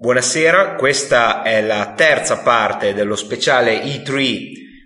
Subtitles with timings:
[0.00, 4.36] Buonasera, questa è la terza parte dello speciale E3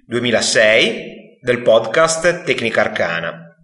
[0.06, 3.54] 2006 del podcast Tecnica Arcana.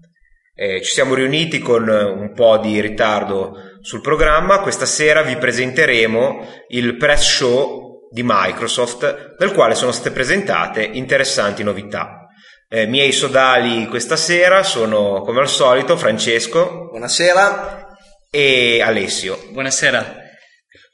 [0.54, 6.46] Eh, ci siamo riuniti con un po' di ritardo sul programma, questa sera vi presenteremo
[6.68, 12.26] il press show di Microsoft, nel quale sono state presentate interessanti novità.
[12.68, 16.88] Eh, miei sodali questa sera sono, come al solito, Francesco.
[16.90, 17.86] Buonasera.
[18.30, 19.38] E Alessio.
[19.50, 20.26] Buonasera.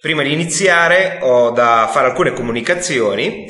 [0.05, 3.47] Prima di iniziare ho da fare alcune comunicazioni.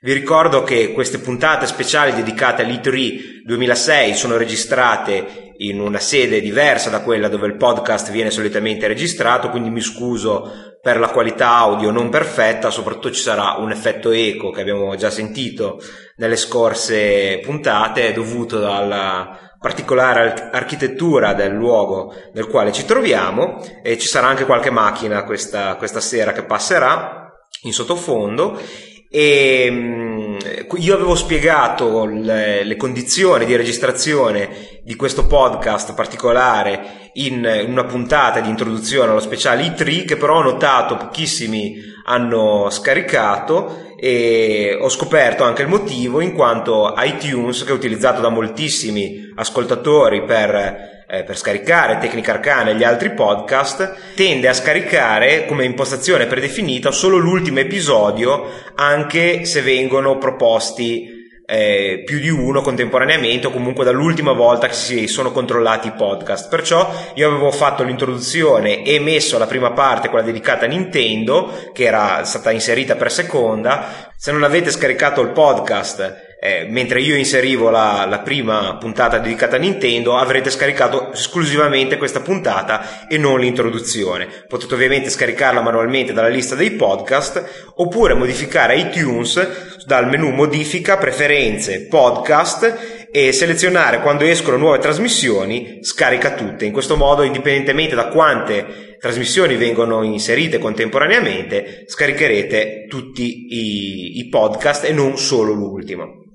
[0.00, 6.88] Vi ricordo che queste puntate speciali dedicate all'E3 2006 sono registrate in una sede diversa
[6.88, 11.90] da quella dove il podcast viene solitamente registrato, quindi mi scuso per la qualità audio
[11.90, 15.80] non perfetta, soprattutto ci sarà un effetto eco che abbiamo già sentito
[16.18, 24.08] nelle scorse puntate dovuto dalla particolare architettura del luogo nel quale ci troviamo e ci
[24.08, 28.60] sarà anche qualche macchina questa, questa sera che passerà in sottofondo.
[29.08, 30.36] E mm,
[30.78, 37.84] io avevo spiegato le, le, condizioni di registrazione di questo podcast particolare in, in una
[37.84, 41.74] puntata di introduzione allo speciale i3 che però ho notato pochissimi
[42.06, 48.30] hanno scaricato e ho scoperto anche il motivo in quanto iTunes che è utilizzato da
[48.30, 55.44] moltissimi ascoltatori per eh, per scaricare Tecnica Arcana e gli altri podcast, tende a scaricare
[55.44, 63.46] come impostazione predefinita solo l'ultimo episodio, anche se vengono proposti eh, più di uno contemporaneamente
[63.46, 66.48] o comunque dall'ultima volta che si sono controllati i podcast.
[66.48, 71.84] Perciò io avevo fatto l'introduzione e messo la prima parte, quella dedicata a Nintendo, che
[71.84, 74.10] era stata inserita per seconda.
[74.16, 79.54] Se non avete scaricato il podcast eh, mentre io inserivo la, la, prima puntata dedicata
[79.54, 84.26] a Nintendo, avrete scaricato esclusivamente questa puntata e non l'introduzione.
[84.48, 91.86] Potete ovviamente scaricarla manualmente dalla lista dei podcast oppure modificare iTunes dal menu modifica, preferenze,
[91.86, 96.64] podcast e selezionare quando escono nuove trasmissioni, scarica tutte.
[96.64, 104.86] In questo modo, indipendentemente da quante trasmissioni vengono inserite contemporaneamente, scaricherete tutti i, i podcast
[104.86, 106.31] e non solo l'ultimo.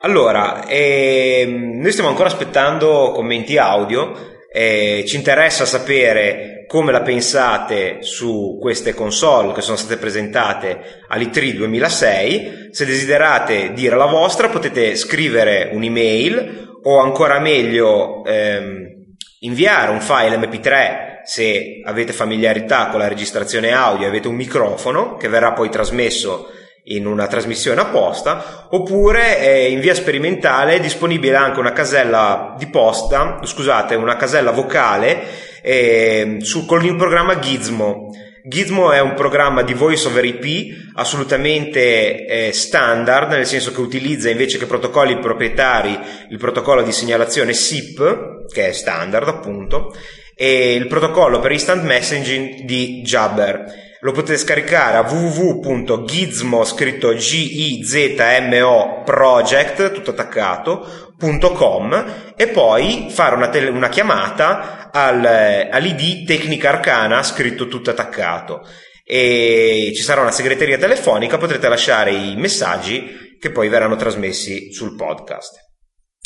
[0.00, 4.36] Allora, ehm, noi stiamo ancora aspettando commenti audio.
[4.50, 11.52] Eh, ci interessa sapere come la pensate su queste console che sono state presentate all'E3
[11.52, 12.68] 2006.
[12.70, 20.36] Se desiderate dire la vostra, potete scrivere un'email o ancora meglio ehm, inviare un file
[20.36, 26.48] MP3 se avete familiarità con la registrazione audio avete un microfono che verrà poi trasmesso
[26.88, 32.66] in una trasmissione apposta, oppure eh, in via sperimentale è disponibile anche una casella di
[32.66, 35.22] posta, scusate, una casella vocale
[35.62, 38.10] eh, su, con il programma Gizmo.
[38.44, 44.30] Gizmo è un programma di voice over IP assolutamente eh, standard, nel senso che utilizza
[44.30, 45.98] invece che protocolli proprietari
[46.30, 49.94] il protocollo di segnalazione SIP, che è standard appunto,
[50.34, 59.02] e il protocollo per instant messaging di Jabber lo potete scaricare a www.gizmo scritto G-I-Z-M-O
[59.04, 67.66] project tutto attaccato.com e poi fare una, tele, una chiamata al, all'id Tecnica Arcana scritto
[67.66, 68.66] tutto attaccato.
[69.04, 74.94] E ci sarà una segreteria telefonica potrete lasciare i messaggi che poi verranno trasmessi sul
[74.94, 75.67] podcast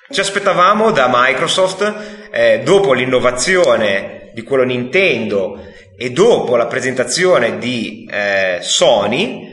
[0.10, 5.62] Ci aspettavamo da Microsoft, eh, dopo l'innovazione di quello Nintendo
[5.98, 9.52] e dopo la presentazione di eh, Sony,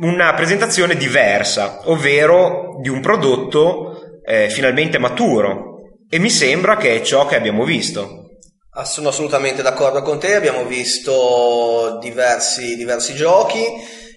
[0.00, 5.67] una presentazione diversa, ovvero di un prodotto eh, finalmente maturo,
[6.10, 8.24] e mi sembra che è ciò che abbiamo visto.
[8.70, 13.64] Ah, sono assolutamente d'accordo con te, abbiamo visto diversi, diversi giochi,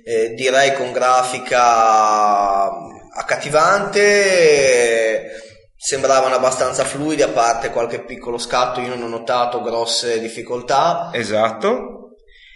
[0.04, 2.70] eh, direi con grafica
[3.14, 5.32] accattivante,
[5.76, 11.10] sembravano abbastanza fluidi a parte qualche piccolo scatto, io non ho notato grosse difficoltà.
[11.12, 11.98] Esatto.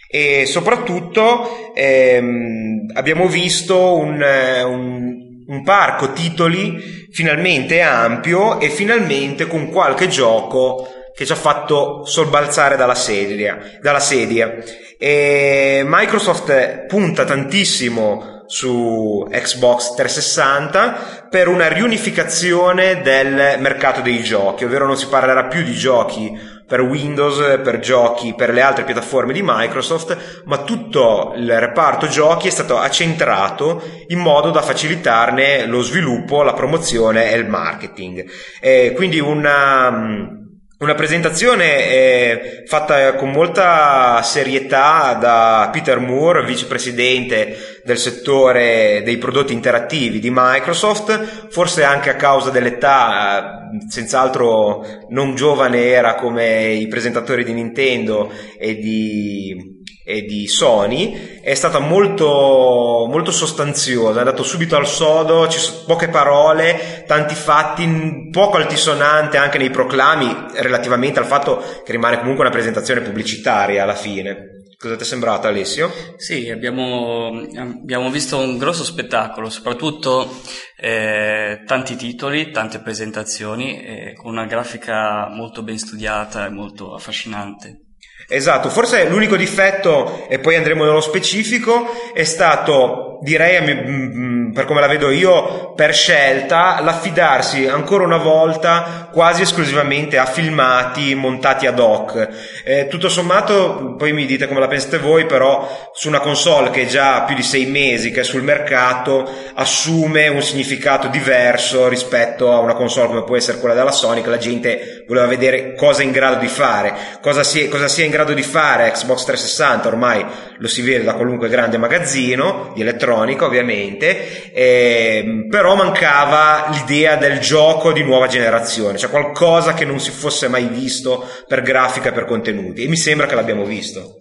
[0.08, 9.70] E soprattutto ehm, abbiamo visto un, un un parco titoli finalmente ampio e finalmente con
[9.70, 13.58] qualche gioco che ci ha fatto sobbalzare dalla sedia.
[13.80, 14.54] Dalla sedia.
[14.98, 24.96] Microsoft punta tantissimo su Xbox 360 per una riunificazione del mercato dei giochi, ovvero non
[24.96, 30.42] si parlerà più di giochi per Windows, per giochi, per le altre piattaforme di Microsoft,
[30.46, 36.54] ma tutto il reparto giochi è stato accentrato in modo da facilitarne lo sviluppo, la
[36.54, 38.24] promozione e il marketing.
[38.60, 40.44] E quindi una
[40.78, 49.54] una presentazione eh, fatta con molta serietà da Peter Moore, vicepresidente del settore dei prodotti
[49.54, 56.88] interattivi di Microsoft, forse anche a causa dell'età, eh, senz'altro non giovane era come i
[56.88, 59.75] presentatori di Nintendo e di
[60.08, 65.82] e di Sony è stata molto, molto sostanziosa, è andato subito al sodo, ci sono
[65.84, 72.44] poche parole, tanti fatti, poco altisonante anche nei proclami relativamente al fatto che rimane comunque
[72.44, 74.54] una presentazione pubblicitaria alla fine.
[74.78, 75.90] Cosa ti è sembrato Alessio?
[76.18, 80.30] Sì, abbiamo, abbiamo visto un grosso spettacolo, soprattutto
[80.76, 87.85] eh, tanti titoli, tante presentazioni, eh, con una grafica molto ben studiata e molto affascinante.
[88.28, 94.64] Esatto, forse l'unico difetto, e poi andremo nello specifico, è stato, direi mm, mm, per
[94.64, 101.66] come la vedo io, per scelta, l'affidarsi ancora una volta quasi esclusivamente a filmati montati
[101.66, 102.28] ad hoc.
[102.64, 106.82] Eh, tutto sommato, poi mi dite come la pensate voi, però su una console che
[106.82, 112.52] è già più di sei mesi che è sul mercato, assume un significato diverso rispetto
[112.52, 116.02] a una console come può essere quella della Sony, che la gente voleva vedere cosa
[116.02, 119.88] è in grado di fare, cosa sia, cosa sia in grado di fare Xbox 360,
[119.88, 120.24] ormai
[120.58, 127.38] lo si vede da qualunque grande magazzino di elettronica ovviamente, eh, però mancava l'idea del
[127.38, 132.12] gioco di nuova generazione, cioè qualcosa che non si fosse mai visto per grafica e
[132.12, 134.16] per contenuti e mi sembra che l'abbiamo visto.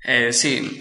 [0.00, 0.78] Eh, sì,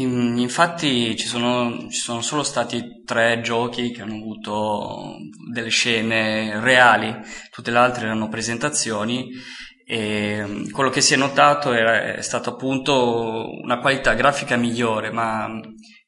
[0.00, 5.18] in, infatti ci sono, ci sono, solo stati tre giochi che hanno avuto
[5.52, 7.14] delle scene reali,
[7.50, 9.30] tutte le altre erano presentazioni
[9.88, 15.12] e mm, quello che si è notato è, è stato appunto una qualità grafica migliore,
[15.12, 15.48] ma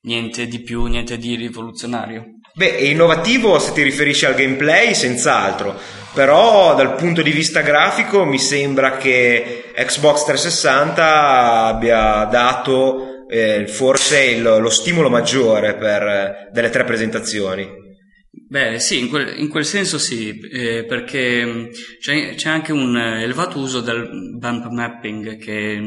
[0.03, 2.25] niente di più, niente di rivoluzionario.
[2.55, 5.79] Beh, è innovativo se ti riferisci al gameplay, senz'altro,
[6.13, 14.25] però dal punto di vista grafico mi sembra che Xbox 360 abbia dato eh, forse
[14.25, 17.87] il, lo stimolo maggiore per, eh, delle tre presentazioni.
[18.49, 21.67] Beh, sì, in quel, in quel senso sì, eh, perché mm,
[22.01, 25.81] c'è, c'è, anche un elevato uso del bump mapping che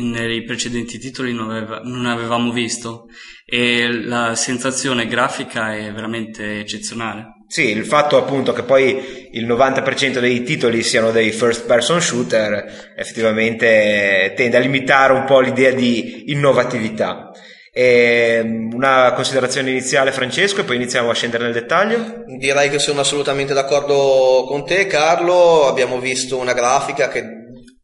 [0.00, 3.08] nei precedenti titoli non, aveva, non, avevamo visto
[3.44, 7.40] e la sensazione grafica è veramente eccezionale.
[7.46, 12.94] Sì, il fatto appunto che poi il 90% dei titoli siano dei first person shooter
[12.96, 17.30] effettivamente tende a limitare un po' l'idea di innovatività.
[17.74, 22.22] E una considerazione iniziale Francesco e poi iniziamo a scendere nel dettaglio?
[22.38, 27.31] Direi che sono assolutamente d'accordo con te Carlo, abbiamo visto una grafica che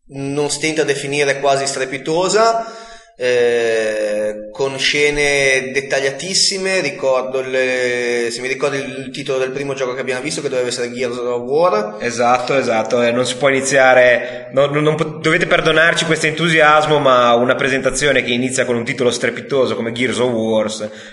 [0.08, 2.86] non stenta a definire quasi strepitosa
[3.20, 6.80] eh, con scene dettagliatissime.
[6.80, 10.68] Ricordo le, se mi ricordo il titolo del primo gioco che abbiamo visto, che doveva
[10.68, 11.96] essere Gears of War.
[11.98, 13.02] Esatto, esatto.
[13.02, 18.22] Eh, non si può iniziare, non, non, non, dovete perdonarci questo entusiasmo, ma una presentazione
[18.22, 20.66] che inizia con un titolo strepitoso come Gears of War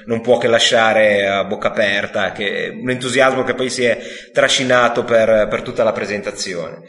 [0.06, 3.98] non può che lasciare a bocca aperta, che, un entusiasmo che poi si è
[4.32, 6.84] trascinato per, per tutta la presentazione.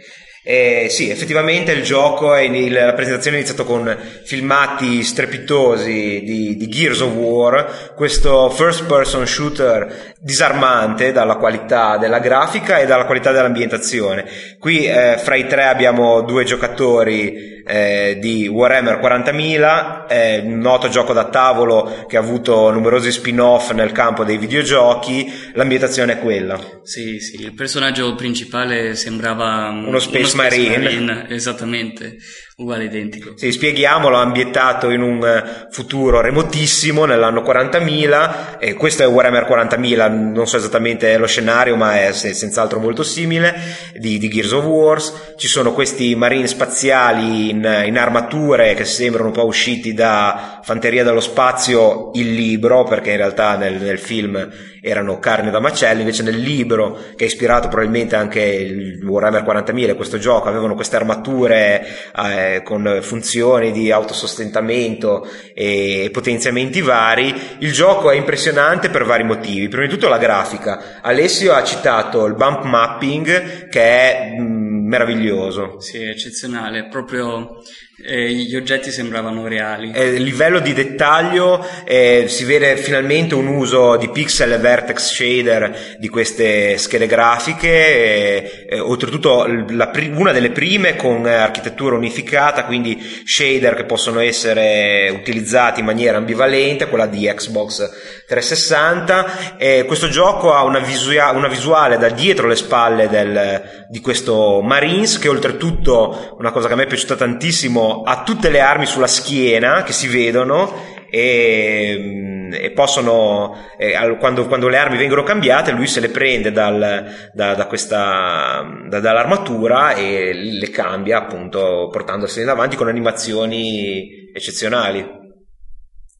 [0.49, 6.57] Eh, sì, effettivamente il gioco, è in, la presentazione è iniziato con filmati strepitosi di,
[6.57, 13.07] di, Gears of War, questo first person shooter disarmante dalla qualità della grafica e dalla
[13.07, 14.25] qualità dell'ambientazione.
[14.61, 20.89] Qui eh, fra i tre abbiamo due giocatori eh, di Warhammer 40.000, è un noto
[20.89, 26.59] gioco da tavolo che ha avuto numerosi spin-off nel campo dei videogiochi, l'ambientazione è quella.
[26.85, 30.79] Sì, sì, il personaggio principale sembrava uno Space, uno space Marine.
[30.79, 31.27] Marine.
[31.29, 32.17] Esattamente,
[32.57, 33.37] uguale identico.
[33.37, 40.33] Sì, spieghiamolo, ambientato in un eh, futuro remotissimo nell'anno 40.000 e questo è Warhammer 40.000,
[40.33, 43.55] non so esattamente lo scenario ma è senz'altro molto simile
[43.99, 49.29] di, di Gears of Wars, ci sono questi marine spaziali in, in, armature che sembrano
[49.29, 54.49] un po' usciti da Fanteria dello Spazio il libro perché in realtà nel, nel film
[54.87, 59.97] erano carne da macello, invece nel libro, che ha ispirato probabilmente anche il Warhammer 40.000,
[59.97, 61.85] questo gioco, avevano queste armature
[62.17, 67.35] eh, con funzioni di autosostentamento e potenziamenti vari.
[67.59, 69.69] Il gioco è impressionante per vari motivi.
[69.69, 71.01] Prima di tutto la grafica.
[71.03, 75.81] Alessio ha citato il bump mapping che è mm, meraviglioso.
[75.81, 77.61] Sì, eccezionale, proprio
[78.05, 79.91] eh, gli oggetti sembravano reali.
[79.95, 85.15] Eh, il livello di dettaglio eh, si vede finalmente un uso di pixel e vertex
[85.15, 89.47] shader di queste schede grafiche, eh, oltretutto
[89.91, 96.19] pri- una delle prime con architettura unificata, quindi shader che possono essere utilizzati in maniera
[96.19, 99.85] ambivalente, quella di Xbox 360.
[99.87, 105.19] questo gioco ha una, visua- una, visuale da dietro le spalle del, di questo Marines
[105.19, 109.07] che oltretutto, una cosa che a me è piaciuta tantissimo, ha tutte le armi sulla
[109.07, 115.73] schiena che si vedono e, mm, e possono eh, quando, quando, le armi vengono cambiate
[115.73, 122.45] lui se le prende dal, da, da questa, da, dall'armatura e le cambia appunto portandosele
[122.45, 125.25] in avanti con animazioni eccezionali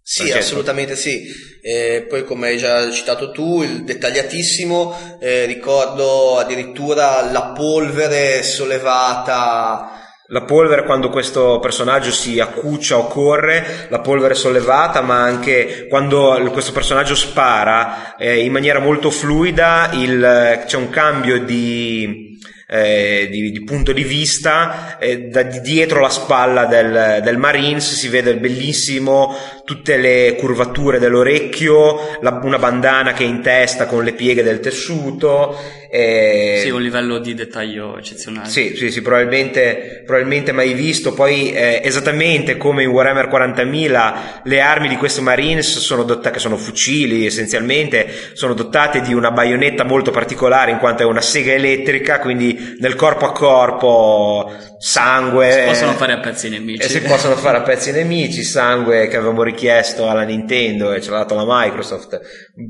[0.09, 0.45] sì, Francesco.
[0.45, 1.25] assolutamente sì.
[1.61, 10.06] Eh, poi, come hai già citato tu, il dettagliatissimo, eh, ricordo addirittura la polvere sollevata
[10.29, 15.87] la polvere quando questo personaggio si accuccia o corre, la polvere è sollevata, ma anche
[15.89, 22.36] quando questo personaggio spara eh, in maniera molto fluida il, c'è un cambio di,
[22.69, 27.95] eh, di, di, punto di vista eh, da di dietro la spalla del, del, Marines
[27.95, 34.03] si vede bellissimo tutte le curvature dell'orecchio la, una bandana che è in testa con
[34.03, 35.57] le pieghe del tessuto
[35.89, 38.49] eh, sì un livello di dettaglio eccezionale.
[38.49, 41.15] Sì sì, sì probabilmente, probabilmente mai visto.
[41.15, 46.39] Poi eh, esattamente come in Warhammer 40.000 le armi di questo Marines sono dotate che
[46.39, 51.53] sono fucili essenzialmente sono dotate di una baionetta molto particolare in quanto è una sega
[51.53, 55.51] elettrica quindi nel corpo a corpo, sangue.
[55.51, 56.83] Si possono fare a pezzi i nemici.
[56.83, 61.01] E si possono fare a pezzi i nemici, sangue che avevamo richiesto alla Nintendo e
[61.01, 62.21] ce l'ha dato la Microsoft.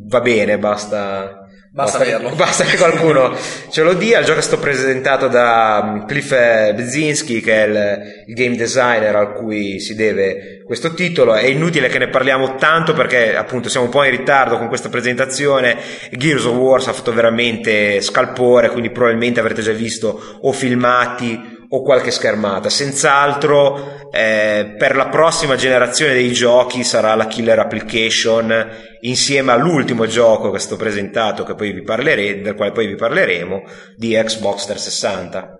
[0.08, 1.45] Va bene, basta.
[1.76, 3.36] Basta, basta, basta che qualcuno
[3.68, 4.20] ce lo dia.
[4.20, 9.14] Il gioco è stato presentato da um, Cliff Bezinski, che è il, il, game designer
[9.14, 11.34] al cui si deve questo titolo.
[11.34, 14.88] È inutile che ne parliamo tanto perché appunto siamo un po' in ritardo con questa
[14.88, 15.76] presentazione.
[16.12, 21.82] Gears of War ha fatto veramente scalpore, quindi probabilmente avrete già visto o filmati o
[21.82, 22.68] qualche schermata.
[22.68, 28.66] Senz'altro eh, per la prossima generazione dei giochi sarà la killer application
[29.00, 33.62] insieme all'ultimo gioco che sto presentato, che poi vi parlere, del quale poi vi parleremo,
[33.96, 35.56] di Xbox 360.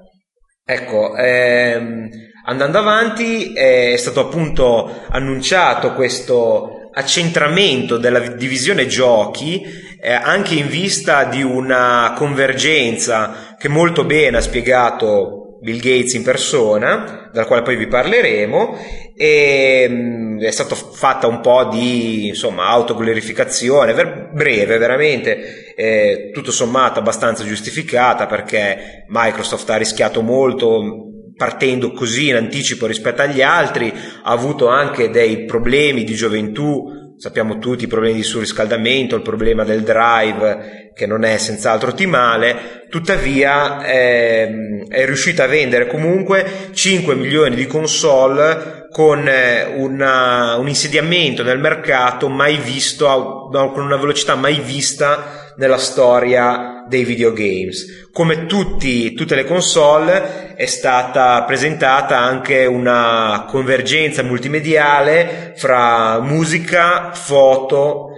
[0.64, 2.08] Ecco, ehm,
[2.46, 9.62] andando avanti è stato appunto annunciato questo accentramento della divisione giochi
[10.00, 16.23] eh, anche in vista di una convergenza che molto bene ha spiegato Bill Gates in
[16.23, 18.78] persona, dal quale poi vi parleremo,
[19.16, 23.92] e mh, è stata fatta un po' di insomma, autoglorificazione,
[24.32, 32.37] breve veramente, eh, tutto sommato abbastanza giustificata perché Microsoft ha rischiato molto partendo così in
[32.37, 33.92] anticipo rispetto agli altri,
[34.23, 39.64] ha avuto anche dei problemi di gioventù sappiamo tutti i problemi di surriscaldamento, il problema
[39.64, 47.14] del drive che non è senz'altro ottimale, tuttavia eh, è riuscita a vendere comunque 5
[47.14, 54.35] milioni di console con eh, una, un insediamento nel mercato mai visto, con una velocità
[54.37, 58.09] mai vista nella storia dei videogames.
[58.12, 68.09] Come tutti, tutte le console è stata presentata anche una convergenza multimediale fra musica, foto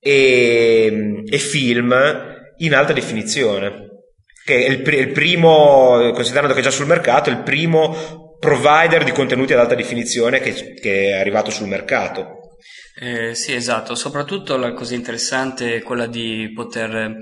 [0.00, 1.94] e, e film
[2.58, 3.86] in alta definizione
[4.48, 9.04] che è il, il, primo, considerando che è già sul mercato, è il primo provider
[9.04, 12.56] di contenuti ad alta definizione che, che è arrivato sul mercato.
[12.98, 17.16] Eh, sì, esatto, soprattutto la cosa interessante è quella di poter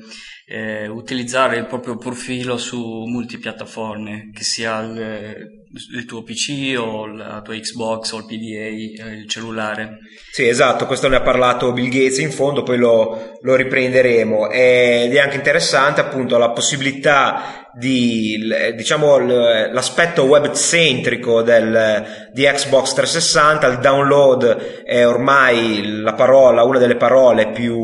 [0.49, 7.43] eh, utilizzare il proprio profilo su multipiattaforme, che sia il, il, tuo PC o la
[7.43, 9.99] tua Xbox o il PDA, eh, il cellulare.
[10.31, 14.49] Sì, esatto, questo ne ha parlato Bill Gates in fondo, poi lo, lo riprenderemo.
[14.51, 18.39] Ed è anche interessante appunto la possibilità di,
[18.75, 26.79] diciamo, l'aspetto web centrico del, di Xbox 360, il download è ormai la parola, una
[26.79, 27.77] delle parole più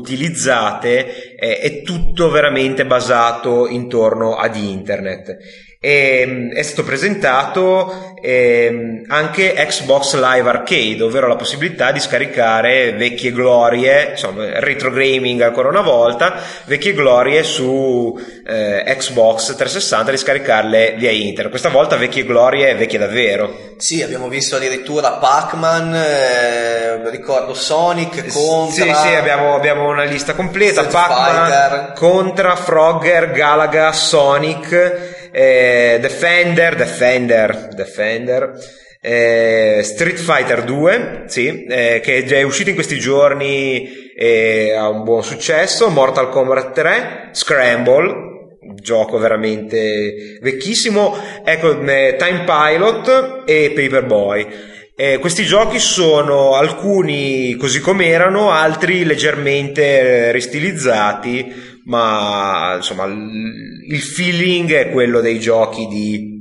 [0.00, 5.36] utilizzate, è, è tutto veramente basato intorno ad internet
[5.82, 12.92] e, ehm, è stato presentato eh, anche Xbox Live Arcade, ovvero la possibilità di scaricare
[12.92, 16.34] vecchie glorie, insomma, retro gaming ancora una volta,
[16.66, 18.14] vecchie glorie su
[18.46, 21.48] eh, Xbox 360 di scaricarle via internet.
[21.48, 23.69] Questa volta vecchie glorie vecchie davvero.
[23.80, 28.84] Sì, abbiamo visto addirittura Pac-Man, eh, ricordo Sonic, Contra.
[28.84, 30.84] Sì, sì, abbiamo, abbiamo una lista completa.
[30.84, 31.92] Pac-Man, Fighter.
[31.94, 38.52] Contra, Frogger, Galaga, Sonic eh, Defender, Defender, Defender,
[39.00, 45.04] eh, Street Fighter 2, sì, eh, che è uscito in questi giorni e ha un
[45.04, 48.29] buon successo, Mortal Kombat 3, Scramble,
[48.74, 54.46] gioco veramente vecchissimo, ecco, eh, Time Pilot e Paperboy.
[54.94, 64.72] Eh, questi giochi sono alcuni così come erano, altri leggermente ristilizzati ma insomma il feeling
[64.72, 66.38] è quello dei giochi di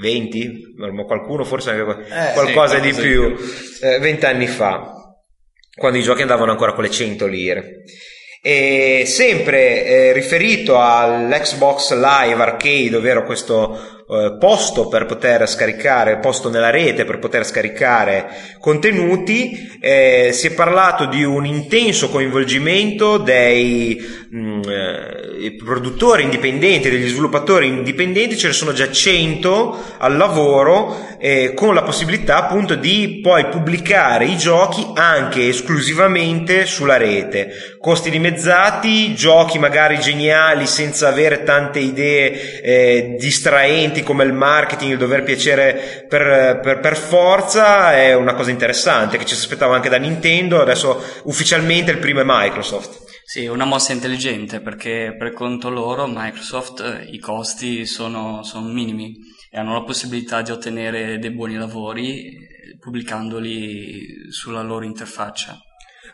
[0.00, 0.74] 20,
[1.06, 1.44] qualcuno?
[1.44, 3.34] Forse anche eh, qualcosa sì, di più,
[3.82, 4.92] eh, 20 anni fa,
[5.74, 7.82] quando i giochi andavano ancora con le 100 lire.
[8.44, 16.48] E sempre eh, riferito all'Xbox Live Arcade, ovvero questo eh, posto per poter scaricare, posto
[16.48, 18.26] nella rete per poter scaricare
[18.58, 26.90] contenuti, eh, si è parlato di un intenso coinvolgimento dei mh, mm, eh, produttori indipendenti,
[26.90, 32.74] degli sviluppatori indipendenti, ce ne sono già 100 al lavoro eh, con la possibilità appunto
[32.74, 37.76] di poi pubblicare i giochi anche esclusivamente sulla rete.
[37.78, 43.16] Costi dimezzati, giochi magari geniali senza avere tante idee eh,
[43.92, 49.18] distraenti come il marketing, il dover piacere per, per, per, forza è una cosa interessante
[49.18, 53.10] che ci si aspettava anche da Nintendo, adesso ufficialmente il primo è Microsoft.
[53.24, 59.14] Sì, una mossa intelligente perché per conto loro Microsoft eh, i costi sono, sono minimi
[59.50, 65.58] e hanno la possibilità di ottenere dei buoni lavori eh, pubblicandoli sulla loro interfaccia.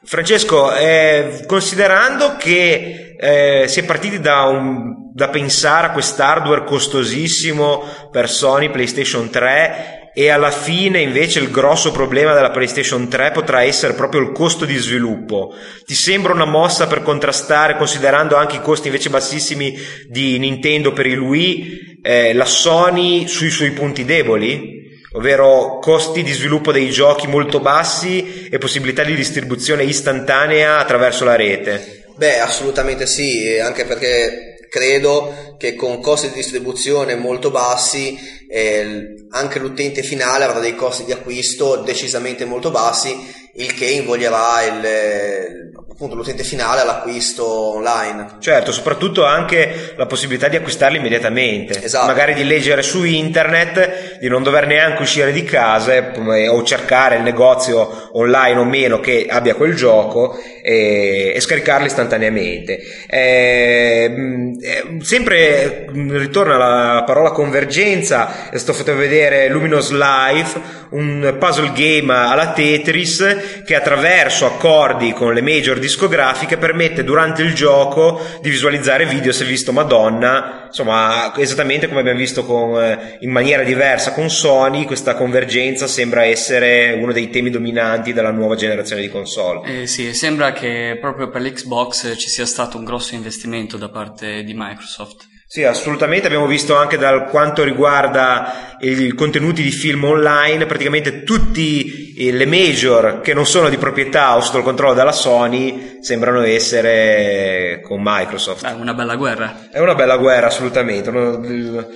[0.03, 7.83] Francesco, eh, considerando che eh, si è partiti da, un, da pensare a quest'hardware costosissimo
[8.13, 13.65] per Sony PlayStation 3 e alla fine invece il grosso problema della PlayStation 3 potrà
[13.65, 15.53] essere proprio il costo di sviluppo.
[15.85, 19.77] Ti sembra una mossa per contrastare, considerando anche i costi invece bassissimi
[20.09, 24.77] di Nintendo per il Wii, eh, la Sony sui suoi punti deboli?
[25.13, 31.35] ovvero costi di sviluppo dei giochi molto bassi e possibilità di distribuzione istantanea attraverso la
[31.35, 32.05] rete.
[32.15, 39.59] Beh, assolutamente sì, anche perché credo che con costi di distribuzione molto bassi eh, anche
[39.59, 43.15] l'utente finale avrà dei costi di acquisto decisamente molto bassi,
[43.55, 48.37] il che invoglierà il, appunto l'utente finale all'acquisto online.
[48.39, 52.07] Certo, soprattutto anche la possibilità di acquistarli immediatamente, esatto.
[52.07, 56.13] magari di leggere su internet, di non dover neanche uscire di casa
[56.51, 62.79] o cercare il negozio online o meno che abbia quel gioco e, e scaricarli istantaneamente.
[63.09, 64.53] Eh,
[65.01, 73.63] sempre ritorna la parola convergenza, sto facendo vedere Luminous Life, un puzzle game alla Tetris
[73.65, 79.45] che attraverso accordi con le major discografiche permette durante il gioco di visualizzare video se
[79.45, 85.15] visto Madonna, insomma esattamente come abbiamo visto con, eh, in maniera diversa con Sony, questa
[85.15, 89.83] convergenza sembra essere uno dei temi dominanti della nuova generazione di console.
[89.83, 94.43] Eh, sì, sembra che proprio per l'Xbox ci sia stato un grosso investimento da parte
[94.45, 95.27] di Microsoft.
[95.51, 96.27] Sì, assolutamente.
[96.27, 102.45] Abbiamo visto anche da quanto riguarda i contenuti di film online, praticamente tutti eh, le
[102.45, 108.03] major che non sono di proprietà o sotto il controllo della Sony sembrano essere con
[108.03, 108.67] Microsoft.
[108.67, 109.69] È una bella guerra.
[109.73, 111.09] È una bella guerra, assolutamente.
[111.09, 111.87] Il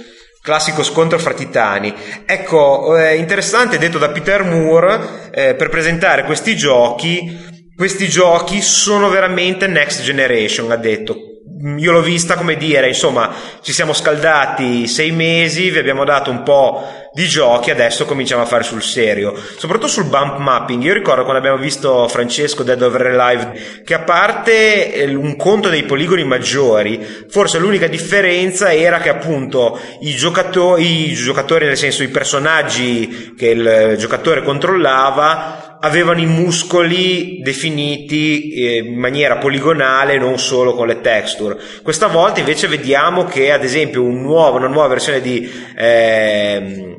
[0.40, 1.94] classico scontro fra titani.
[2.24, 7.50] Ecco, è interessante detto da Peter Moore eh, per presentare questi giochi.
[7.76, 11.31] Questi giochi sono veramente next generation, ha detto
[11.62, 16.42] io l'ho vista come dire, insomma, ci siamo scaldati sei mesi, vi abbiamo dato un
[16.42, 19.32] po' di giochi, adesso cominciamo a fare sul serio.
[19.58, 20.82] Soprattutto sul bump mapping.
[20.82, 25.68] Io ricordo quando abbiamo visto Francesco Dead Over Live che a parte eh, un conto
[25.68, 32.02] dei poligoni maggiori, forse l'unica differenza era che appunto i giocatori, i giocatori nel senso
[32.02, 40.38] i personaggi che il giocatore controllava avevano i muscoli definiti eh, in maniera poligonale, non
[40.38, 41.58] solo con le texture.
[41.82, 46.96] Questa volta invece vediamo che, ad esempio, un nuovo, una nuova versione di eh,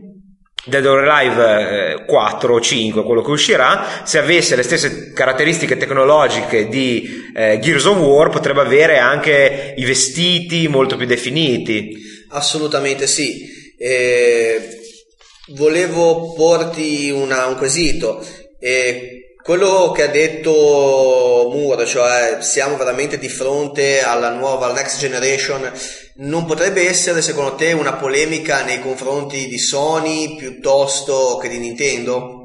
[0.66, 6.68] Dead or Alive 4 o 5, quello che uscirà, se avesse le stesse caratteristiche tecnologiche
[6.68, 12.02] di eh, Gears of War, potrebbe avere anche i vestiti molto più definiti.
[12.30, 13.46] Assolutamente sì.
[13.78, 14.80] Eh,
[15.56, 18.26] volevo porti una, un quesito.
[18.66, 20.50] E quello che ha detto
[21.52, 25.70] Moore, cioè siamo veramente di fronte alla nuova next generation,
[26.20, 32.44] non potrebbe essere secondo te una polemica nei confronti di Sony piuttosto che di Nintendo?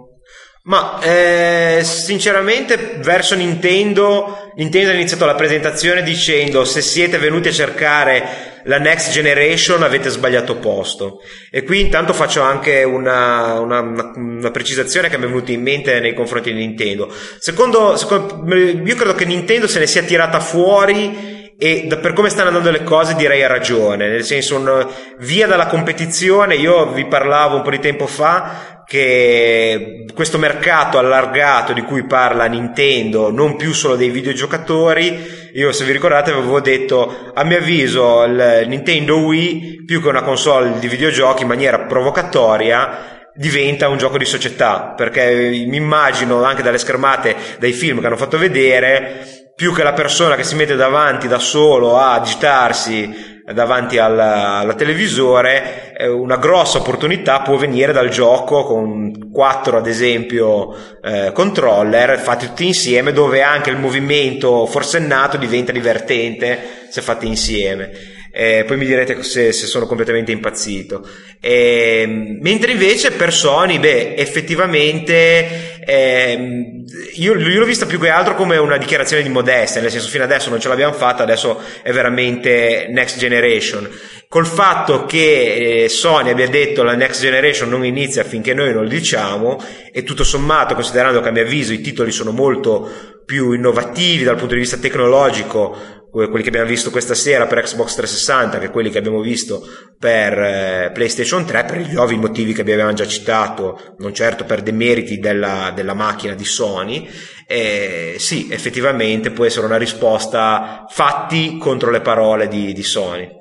[0.65, 7.53] Ma eh, sinceramente verso Nintendo, Nintendo ha iniziato la presentazione dicendo se siete venuti a
[7.53, 11.21] cercare la next generation avete sbagliato posto.
[11.51, 16.01] E qui intanto faccio anche una, una, una precisazione che mi è venuta in mente
[16.01, 17.13] nei confronti di Nintendo.
[17.39, 22.49] Secondo, secondo, io credo che Nintendo se ne sia tirata fuori e per come stanno
[22.49, 27.57] andando le cose direi ha ragione, nel senso un, via dalla competizione, io vi parlavo
[27.57, 33.75] un po' di tempo fa che questo mercato allargato di cui parla Nintendo, non più
[33.75, 39.85] solo dei videogiocatori, io se vi ricordate avevo detto a mio avviso il Nintendo Wii
[39.85, 45.65] più che una console di videogiochi in maniera provocatoria diventa un gioco di società perché
[45.69, 50.35] mi immagino anche dalle schermate dai film che hanno fatto vedere più che la persona
[50.35, 56.79] che si mette davanti da solo a agitarsi davanti alla, alla televisore, eh, una grossa
[56.79, 63.43] opportunità può venire dal gioco con quattro ad esempio eh, controller fatti tutti insieme dove
[63.43, 69.67] anche il movimento forsennato diventa divertente se fatti insieme eh, poi mi direte se, se
[69.67, 71.05] sono completamente impazzito.
[71.41, 78.37] Eh, mentre invece per Sony, beh, effettivamente eh, io, io, l'ho vista più che altro
[78.37, 81.91] come una dichiarazione di modestia, nel senso fino adesso non ce l'abbiamo fatta, adesso è
[81.91, 83.91] veramente next generation.
[84.29, 88.85] Col fatto che eh, Sony abbia detto la next generation non inizia finché noi non
[88.85, 93.51] lo diciamo, e tutto sommato, considerando che a mio avviso i titoli sono molto più
[93.51, 98.59] innovativi dal punto di vista tecnologico quelli che abbiamo visto questa sera per Xbox 360
[98.59, 99.67] che quelli che abbiamo visto
[99.99, 104.63] per eh, PlayStation 3 per gli ovvi motivi che abbiamo già citato non certo per
[104.63, 107.09] demeriti della, della macchina di Sony
[107.47, 113.38] eh, sì effettivamente può essere una risposta fatti contro le parole di, di Sony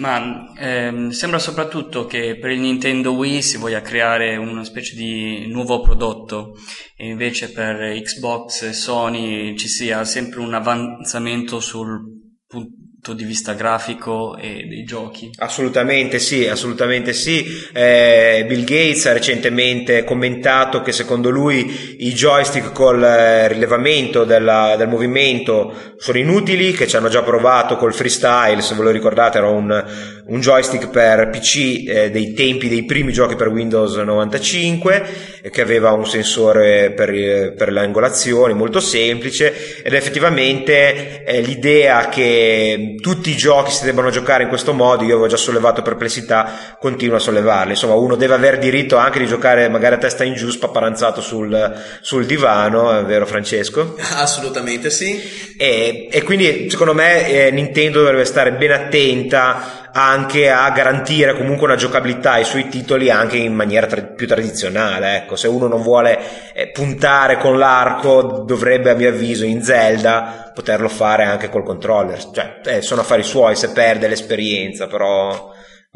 [0.00, 5.46] ma ehm, sembra soprattutto che per il Nintendo Wii si voglia creare una specie di
[5.46, 6.56] nuovo prodotto
[6.96, 12.00] e invece per Xbox e Sony ci sia sempre un avanzamento sul
[12.46, 15.30] punto di vista grafico e dei giochi.
[15.38, 17.44] Assolutamente sì, assolutamente sì.
[17.72, 24.74] Eh, Bill Gates ha recentemente commentato che secondo lui i joystick col eh, rilevamento della,
[24.76, 29.38] del movimento sono inutili, che ci hanno già provato col freestyle, se ve lo ricordate
[29.38, 29.84] era un,
[30.26, 35.92] un joystick per PC eh, dei tempi dei primi giochi per Windows 95 che aveva
[35.92, 43.36] un sensore per, per le angolazioni molto semplice ed effettivamente eh, l'idea che tutti i
[43.36, 47.72] giochi si debbano giocare in questo modo, io avevo già sollevato perplessità, continuo a sollevarle.
[47.72, 51.72] Insomma, uno deve avere diritto anche di giocare magari a testa in giù, spaparanzato sul,
[52.00, 53.96] sul divano, è vero Francesco?
[54.16, 55.54] Assolutamente sì.
[55.56, 61.66] E, e quindi secondo me eh, Nintendo dovrebbe stare ben attenta anche a garantire comunque
[61.66, 65.16] una giocabilità ai suoi titoli anche in maniera tra- più tradizionale.
[65.16, 70.52] Ecco, se uno non vuole eh, puntare con l'arco, dovrebbe, a mio avviso, in Zelda
[70.54, 72.30] poterlo fare anche col controller.
[72.30, 75.52] Cioè, eh, sono affari suoi se perde l'esperienza, però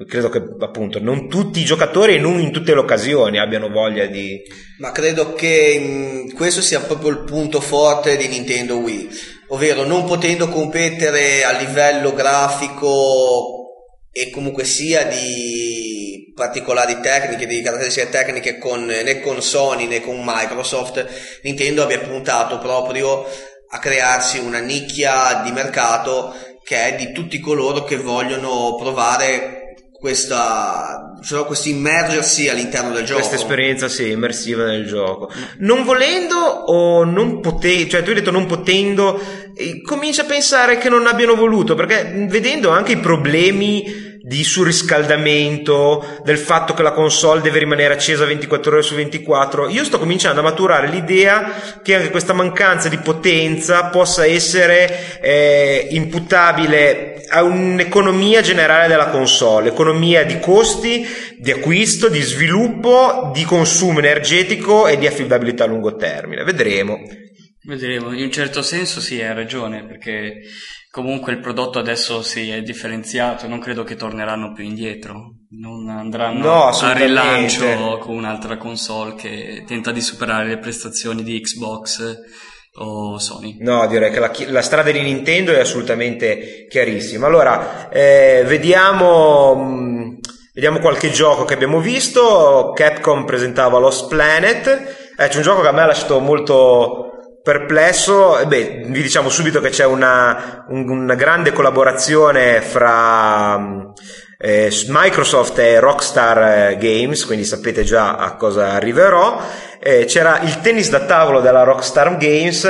[0.08, 4.06] credo che appunto non tutti i giocatori e non in tutte le occasioni abbiano voglia
[4.06, 4.42] di
[4.80, 9.08] ma credo che mh, questo sia proprio il punto forte di Nintendo Wii
[9.50, 13.63] ovvero non potendo competere a livello grafico
[14.16, 20.22] e comunque sia di particolari tecniche, di caratteristiche tecniche con, né con Sony né con
[20.24, 21.04] Microsoft,
[21.42, 23.26] Nintendo abbia puntato proprio
[23.68, 29.63] a crearsi una nicchia di mercato che è di tutti coloro che vogliono provare
[30.04, 33.20] questa, cioè, questo immergersi all'interno del gioco.
[33.20, 35.30] Questa esperienza, sì, immersiva nel gioco.
[35.60, 39.18] Non volendo o non potendo, cioè tu hai detto non potendo,
[39.82, 46.38] comincia a pensare che non abbiano voluto, perché vedendo anche i problemi di surriscaldamento, del
[46.38, 50.42] fatto che la console deve rimanere accesa 24 ore su 24, io sto cominciando a
[50.42, 58.88] maturare l'idea che anche questa mancanza di potenza possa essere eh, imputabile a un'economia generale
[58.88, 61.06] della console, economia di costi,
[61.38, 66.44] di acquisto, di sviluppo, di consumo energetico e di affidabilità a lungo termine.
[66.44, 66.98] Vedremo.
[67.66, 70.40] Vedremo, in un certo senso sì, hai ragione, perché
[70.90, 76.44] comunque il prodotto adesso si è differenziato, non credo che torneranno più indietro, non andranno
[76.44, 82.14] no, a rilancio con un'altra console che tenta di superare le prestazioni di Xbox
[82.76, 83.56] o Sony.
[83.60, 87.26] No, direi che la, la strada di Nintendo è assolutamente chiarissima.
[87.26, 89.54] Allora, eh, vediamo...
[89.56, 90.12] Mm,
[90.54, 92.70] Vediamo qualche gioco che abbiamo visto.
[92.76, 95.12] Capcom presentava Lost Planet.
[95.16, 97.13] Eh, c'è un gioco che a me ha lasciato molto
[97.44, 98.40] perplesso.
[98.46, 103.92] Beh, vi diciamo subito che c'è una, una grande collaborazione fra
[104.38, 109.40] eh, Microsoft e Rockstar eh, Games, quindi sapete già a cosa arriverò.
[109.78, 112.62] Eh, c'era il tennis da tavolo della Rockstar Games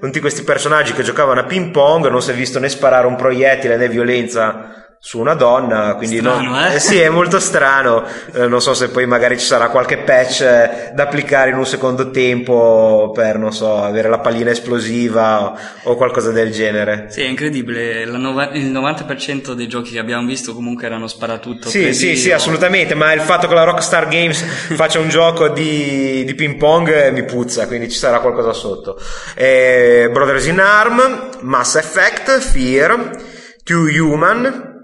[0.00, 3.06] con tutti questi personaggi che giocavano a ping pong, non si è visto né sparare
[3.06, 6.74] un proiettile né violenza su una donna, quindi strano, non, eh?
[6.74, 8.04] eh sì, è molto strano.
[8.32, 11.66] Eh, non so se poi magari ci sarà qualche patch eh, da applicare in un
[11.66, 17.06] secondo tempo per, non so, avere la pallina esplosiva o, o qualcosa del genere.
[17.10, 18.04] Sì, è incredibile.
[18.04, 21.68] No- il 90% dei giochi che abbiamo visto comunque erano sparatutto.
[21.68, 22.94] Sì, sì, sì, assolutamente.
[22.94, 24.42] Ma il fatto che la Rockstar Games
[24.74, 29.00] faccia un gioco di, di ping pong eh, mi puzza, quindi ci sarà qualcosa sotto.
[29.34, 33.10] Eh, Brothers in Arm, Mass Effect, Fear,
[33.62, 34.74] Two Human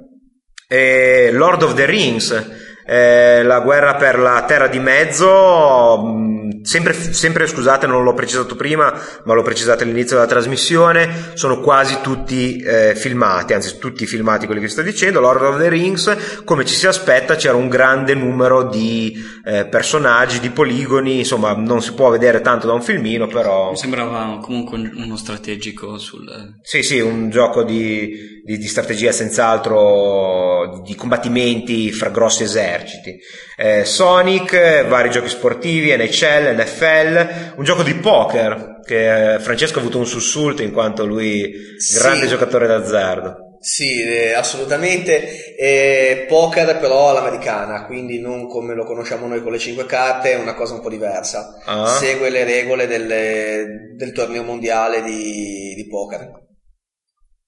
[0.73, 2.51] e Lord of the Rings,
[2.87, 8.57] eh, la guerra per la terra di mezzo, mm, sempre, sempre, scusate non l'ho precisato
[8.57, 8.91] prima,
[9.25, 14.63] ma l'ho precisato all'inizio della trasmissione, sono quasi tutti eh, filmati, anzi tutti filmati quelli
[14.63, 18.63] che sto dicendo, Lord of the Rings, come ci si aspetta c'era un grande numero
[18.63, 23.73] di eh, personaggi, di poligoni, insomma non si può vedere tanto da un filmino, però...
[23.73, 26.27] Mi sembrava comunque uno strategico sul...
[26.63, 33.19] Sì, sì, un gioco di di, di strategia senz'altro di combattimenti fra grossi eserciti.
[33.57, 39.81] Eh, Sonic, vari giochi sportivi, NHL, NFL, un gioco di poker che eh, Francesco ha
[39.81, 41.53] avuto un sussulto in quanto lui
[41.95, 42.29] grande sì.
[42.29, 43.51] giocatore d'azzardo.
[43.63, 45.55] Sì, eh, assolutamente.
[45.55, 50.37] Eh, poker però all'americana, quindi non come lo conosciamo noi con le 5 carte, è
[50.37, 51.61] una cosa un po' diversa.
[51.65, 51.87] Ah.
[51.87, 56.29] Segue le regole delle, del torneo mondiale di, di poker.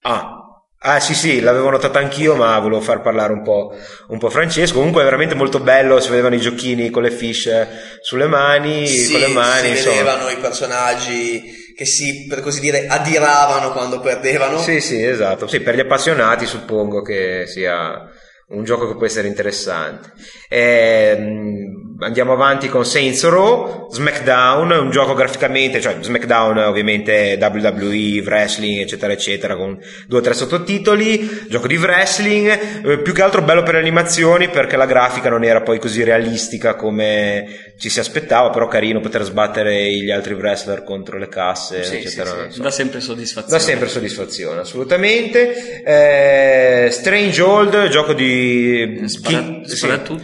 [0.03, 0.44] Ah,
[0.87, 3.73] Ah sì sì, l'avevo notato anch'io, ma volevo far parlare un po',
[4.09, 4.77] un po', Francesco.
[4.77, 7.49] Comunque è veramente molto bello, si vedevano i giochini con le fish
[8.01, 9.75] sulle mani, sì, con le mani.
[9.75, 14.59] Si vedevano i personaggi che si, per così dire, adiravano quando perdevano.
[14.59, 15.47] Sì sì, esatto.
[15.47, 18.07] Sì, per gli appassionati suppongo che sia
[18.47, 20.13] un gioco che può essere interessante.
[20.49, 21.17] E,
[21.99, 29.13] andiamo avanti con Saints Row, SmackDown, un gioco graficamente, cioè SmackDown ovviamente WWE, wrestling eccetera
[29.13, 29.77] eccetera con
[30.07, 34.49] due o tre sottotitoli, gioco di wrestling, eh, più che altro bello per le animazioni
[34.49, 39.23] perché la grafica non era poi così realistica come ci si aspettava, però carino poter
[39.23, 42.29] sbattere gli altri wrestler contro le casse Sì, eccetera.
[42.29, 42.55] sì, sì.
[42.55, 42.61] So.
[42.61, 43.57] Dà sempre soddisfazione.
[43.57, 45.81] Dà sempre soddisfazione, assolutamente.
[45.83, 48.34] Eh, Strange Old, gioco di...
[49.05, 50.21] Spara, chi- spara sì.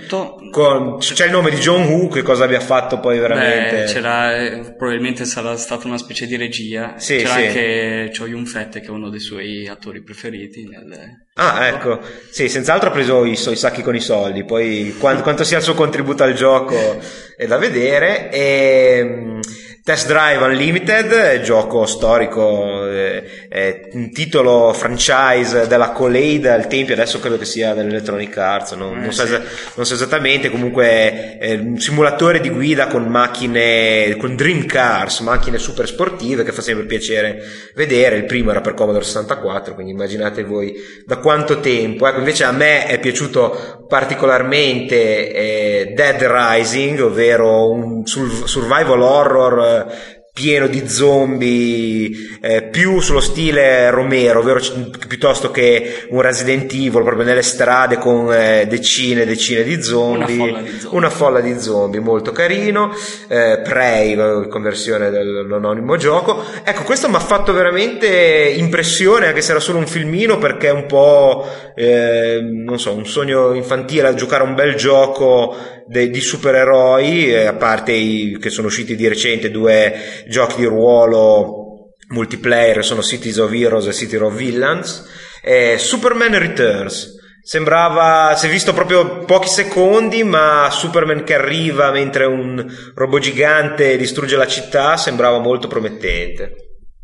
[0.52, 4.00] Con- c'è il nome di John Woo, che cosa abbia fatto poi veramente?
[4.02, 6.95] Beh, eh, probabilmente sarà stata una specie di regia.
[6.97, 7.45] Sì, c'era sì.
[7.45, 10.63] anche Choi Yun Fett, che è uno dei suoi attori preferiti.
[10.63, 11.26] Nel...
[11.36, 15.21] Ah, ecco, sì, senz'altro ha preso i, so- i sacchi con i soldi, poi quan-
[15.21, 17.00] quanto sia il suo contributo al gioco
[17.38, 18.30] è da vedere.
[18.32, 19.39] E, mm,
[19.84, 27.20] Test Drive Unlimited, gioco storico, eh, è un titolo franchise della Colade al tempio, adesso
[27.20, 29.39] credo che sia dell'Electronic Arts, non, Eh, non so, sì.
[29.74, 35.88] non so esattamente, comunque un simulatore di guida con macchine, con dream cars, macchine super
[35.88, 37.41] sportive che fa sempre piacere
[37.74, 40.76] vedere, il primo era per Commodore 64, quindi immaginate voi
[41.08, 48.06] da quanto tempo, ecco invece a me è piaciuto particolarmente eh, Dead Rising, ovvero un
[48.06, 52.10] survival horror eh, pieno di zombie
[52.41, 54.62] eh, più sullo stile Romero, ovvero
[55.08, 60.38] piuttosto che un Resident Evil proprio nelle strade con eh, decine e decine di zombie,
[60.39, 60.98] Una folla di zombie.
[60.98, 62.91] una folla di zombie, molto carino,
[63.28, 66.44] eh, Prey, conversione dell'anonimo gioco.
[66.63, 68.08] Ecco, questo mi ha fatto veramente
[68.56, 73.06] impressione, anche se era solo un filmino, perché è un po', eh, non so, un
[73.06, 78.50] sogno infantile a giocare un bel gioco de- di supereroi, eh, a parte i che
[78.50, 79.94] sono usciti di recente due
[80.27, 85.07] giochi di ruolo multiplayer, sono Cities of Heroes e City of Villains.
[85.41, 87.19] Eh, Superman Returns.
[87.43, 93.97] Sembrava, si è visto proprio pochi secondi, ma Superman che arriva mentre un robot gigante
[93.97, 96.53] distrugge la città sembrava molto promettente.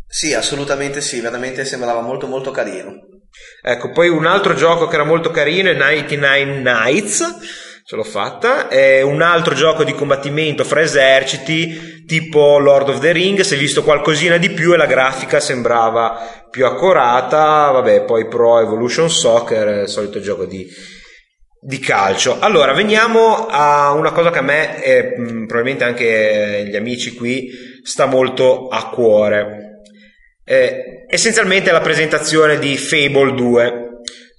[0.08, 2.93] Sì, assolutamente sì, veramente sembrava molto molto carino.
[3.62, 8.67] Ecco, poi un altro gioco che era molto carino è 99 Nights, ce l'ho fatta,
[8.67, 13.58] è un altro gioco di combattimento fra eserciti, tipo Lord of the Ring, si è
[13.58, 19.84] visto qualcosina di più e la grafica sembrava più accurata, vabbè, poi Pro Evolution Soccer,
[19.84, 20.67] il solito gioco di,
[21.62, 22.41] di calcio.
[22.41, 25.13] Allora, veniamo a una cosa che a me e
[25.47, 27.50] probabilmente anche gli amici qui
[27.84, 29.84] sta molto a cuore.
[30.43, 33.87] Eh, essenzialmente la presentazione di Fable 2,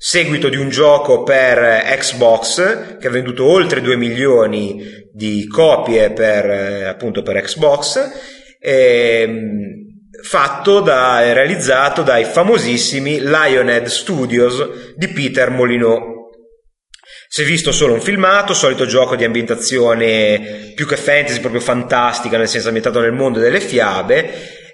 [0.01, 4.81] seguito di un gioco per eh, Xbox che ha venduto oltre 2 milioni
[5.13, 8.09] di copie per, eh, appunto per Xbox,
[8.61, 9.77] ehm,
[10.23, 16.17] fatto da, e realizzato dai famosissimi Lionhead Studios di Peter Molyneux.
[17.31, 22.39] Si è visto solo un filmato, solito gioco di ambientazione più che fantasy, proprio fantastica,
[22.39, 24.31] nel senso ambientato nel mondo delle fiabe.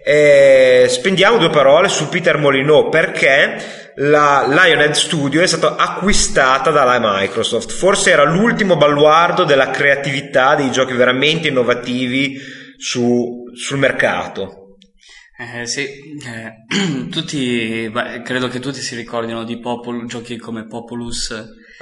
[0.06, 6.98] Eh, spendiamo due parole su Peter Molyneux perché la Lionhead Studio è stata acquistata dalla
[7.00, 7.70] Microsoft.
[7.70, 12.38] Forse era l'ultimo baluardo della creatività dei giochi veramente innovativi
[12.76, 14.76] su- sul mercato.
[15.36, 21.32] Eh, sì, eh, tutti, beh, credo che tutti si ricordino di Popol, giochi come Populus.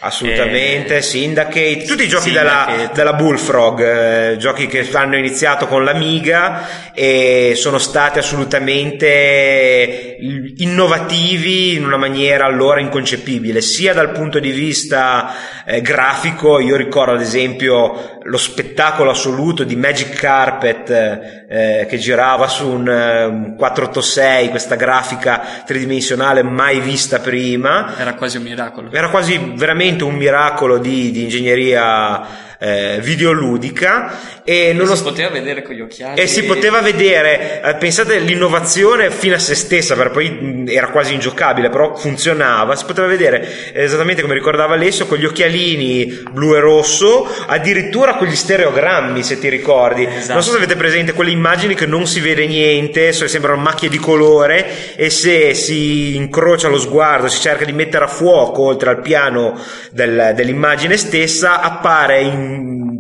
[0.05, 5.85] Assolutamente, eh, Syndicate, tutti i giochi della, della Bullfrog, eh, giochi che hanno iniziato con
[5.85, 10.17] l'Amiga e sono stati assolutamente
[10.57, 17.13] innovativi in una maniera allora inconcepibile, sia dal punto di vista eh, grafico, io ricordo
[17.13, 23.57] ad esempio lo spettacolo assoluto di Magic Carpet eh, che girava su un, eh, un
[23.57, 27.95] 486, questa grafica tridimensionale mai vista prima.
[27.99, 28.91] Era quasi un miracolo.
[28.93, 35.29] Era quasi veramente un miracolo di, di ingegneria eh, videoludica e, Non nonost- si poteva
[35.31, 36.21] vedere con gli occhiali.
[36.21, 40.89] e si poteva vedere, eh, pensate l'innovazione fino a se stessa, perché poi mh, era
[40.89, 46.55] quasi ingiocabile, però funzionava, si poteva vedere esattamente come ricordava Alessio, con gli occhialini blu
[46.55, 50.05] e rosso, addirittura con gli stereogrammi se ti ricordi.
[50.07, 50.35] Esatto.
[50.35, 53.89] Non so se avete presente quelle immagini che non si vede niente, so- sembrano macchie
[53.89, 58.91] di colore e se si incrocia lo sguardo, si cerca di mettere a fuoco oltre
[58.91, 59.59] al piano
[59.91, 62.51] del- dell'immagine stessa, appare in-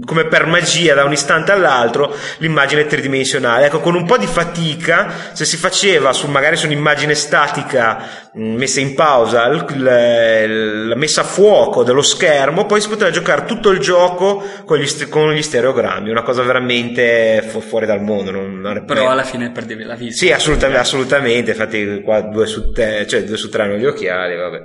[0.04, 3.66] come per magia da un istante all'altro l'immagine tridimensionale.
[3.66, 8.42] Ecco, con un po' di fatica, se si faceva su, magari su un'immagine statica mh,
[8.54, 13.70] messa in pausa, l- la messa a fuoco dello schermo, poi si poteva giocare tutto
[13.70, 18.30] il gioco con gli, st- con gli stereogrammi, una cosa veramente fu- fuori dal mondo.
[18.30, 20.24] Non, non- Però alla fine perdevi la vista.
[20.24, 21.50] sì, assolutamente, assolutamente.
[21.52, 24.58] Infatti, qua due su, te, cioè due su tre hanno gli occhiali, vabbè.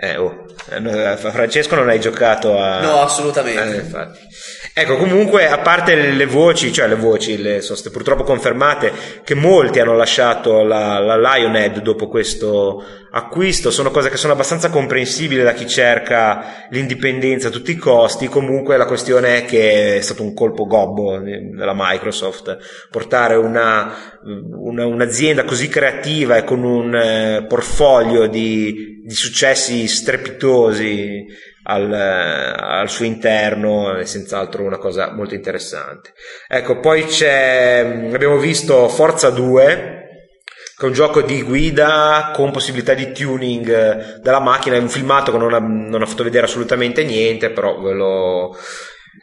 [0.00, 2.80] Eh, oh, eh, Francesco non hai giocato a...
[2.80, 3.74] No, assolutamente.
[3.74, 4.20] Eh, infatti.
[4.80, 8.92] Ecco, comunque, a parte le voci, cioè le voci, le sono state purtroppo confermate,
[9.24, 14.70] che molti hanno lasciato la, la Lionhead dopo questo acquisto, sono cose che sono abbastanza
[14.70, 20.00] comprensibili da chi cerca l'indipendenza a tutti i costi, comunque la questione è che è
[20.00, 22.56] stato un colpo gobbo della Microsoft,
[22.88, 24.20] portare una,
[24.60, 31.26] una, un'azienda così creativa e con un eh, portfolio di, di successi strepitosi
[31.70, 36.12] al, al, suo interno è senz'altro una cosa molto interessante.
[36.48, 39.98] Ecco, poi c'è, abbiamo visto Forza 2,
[40.76, 45.30] che è un gioco di guida con possibilità di tuning della macchina, è un filmato
[45.30, 48.56] che non ha, non ha fatto vedere assolutamente niente, però ve lo,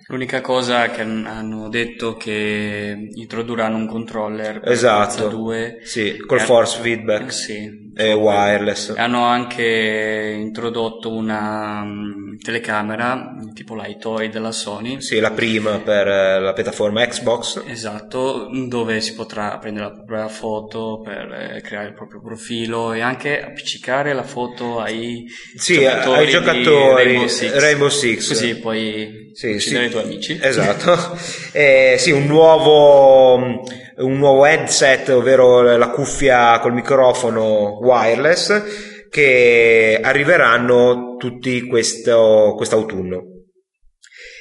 [0.08, 7.32] L'unica cosa che hanno detto che introdurranno un controller esatto, 2 sì, col force feedback
[7.32, 8.94] sì, e wireless.
[8.98, 15.02] Hanno anche introdotto una um, telecamera tipo l'iToy della Sony.
[15.02, 17.64] Sì, la prima per uh, la piattaforma Xbox.
[17.66, 23.02] Esatto, dove si potrà prendere la propria foto per uh, creare il proprio profilo e
[23.02, 25.26] anche appiccicare la foto ai
[25.56, 27.54] sì, giocatori, ai giocatori Rainbow Six.
[27.60, 28.28] Rainbow Six.
[28.28, 29.85] Così poi sì, sì.
[29.86, 30.40] I tuoi amici.
[30.42, 31.18] Esatto.
[31.58, 41.16] Eh, sì, un nuovo, un nuovo headset, ovvero la cuffia col microfono wireless, che arriveranno
[41.18, 43.36] tutti questo, quest'autunno.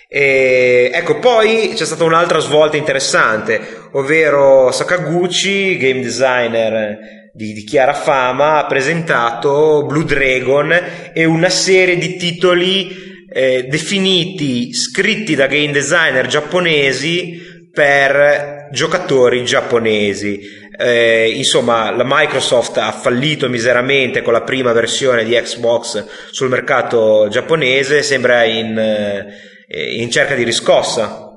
[0.09, 3.61] E, ecco, poi c'è stata un'altra svolta interessante,
[3.93, 6.99] ovvero Sakaguchi, game designer
[7.33, 10.73] di, di chiara fama, ha presentato Blue Dragon
[11.13, 20.41] e una serie di titoli eh, definiti, scritti da game designer giapponesi per giocatori giapponesi.
[20.79, 27.27] Eh, insomma, la Microsoft ha fallito miseramente con la prima versione di Xbox sul mercato
[27.29, 31.29] giapponese, sembra in, eh, in cerca di riscossa.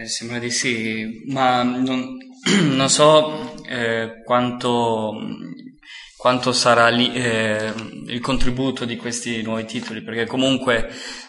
[0.00, 2.18] Eh, sembra di sì, ma non,
[2.70, 5.12] non so eh, quanto
[6.20, 7.72] quanto sarà lì, eh,
[8.08, 10.86] il contributo di questi nuovi titoli, perché comunque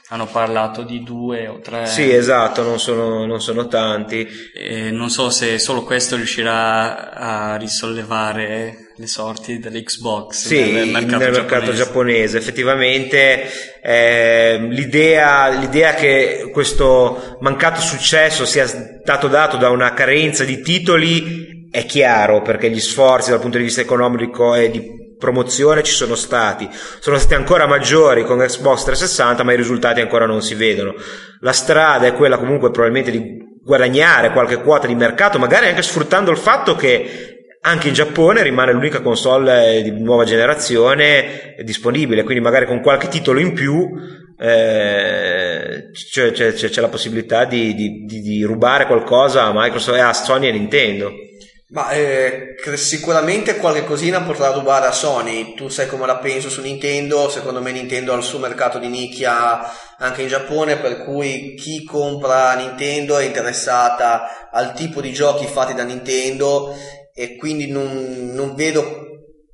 [0.09, 1.85] hanno parlato di due o tre.
[1.85, 4.27] Sì, esatto, non sono, non sono tanti.
[4.53, 11.17] E non so se solo questo riuscirà a risollevare le sorti dell'Xbox sì, nel mercato,
[11.17, 11.83] nel mercato giapponese.
[11.83, 12.37] giapponese.
[12.37, 13.49] Effettivamente
[13.81, 21.50] eh, l'idea, l'idea che questo mancato successo sia stato dato da una carenza di titoli
[21.71, 26.15] è chiaro perché gli sforzi dal punto di vista economico e di promozione ci sono
[26.15, 26.67] stati,
[26.99, 30.93] sono stati ancora maggiori con Xbox 360 ma i risultati ancora non si vedono.
[31.39, 36.29] La strada è quella comunque probabilmente di guadagnare qualche quota di mercato, magari anche sfruttando
[36.29, 42.65] il fatto che anche in Giappone rimane l'unica console di nuova generazione disponibile, quindi magari
[42.65, 43.87] con qualche titolo in più
[44.39, 50.47] eh, c'è, c'è, c'è, la possibilità di, di, di, rubare qualcosa a Microsoft, a Sony
[50.47, 51.11] e Nintendo.
[51.71, 55.53] Ma eh, sicuramente qualche cosina potrà rubare a Sony.
[55.53, 57.29] Tu sai come la penso su Nintendo.
[57.29, 59.61] Secondo me Nintendo ha il suo mercato di nicchia
[59.97, 65.73] anche in Giappone, per cui chi compra Nintendo è interessata al tipo di giochi fatti
[65.73, 66.75] da Nintendo
[67.13, 69.07] e quindi non, non vedo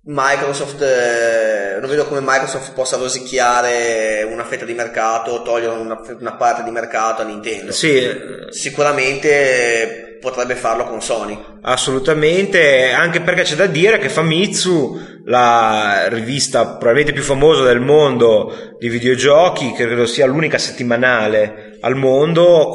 [0.06, 6.36] Microsoft eh, non vedo come Microsoft possa rosicchiare una fetta di mercato, togliere una, una
[6.36, 7.72] parte di mercato a Nintendo.
[7.72, 8.10] Sì.
[8.50, 11.38] Sicuramente potrebbe farlo con Sony.
[11.62, 18.76] Assolutamente, anche perché c'è da dire che Famitsu, la rivista probabilmente più famosa del mondo
[18.80, 22.70] di videogiochi, credo sia l'unica settimanale al mondo,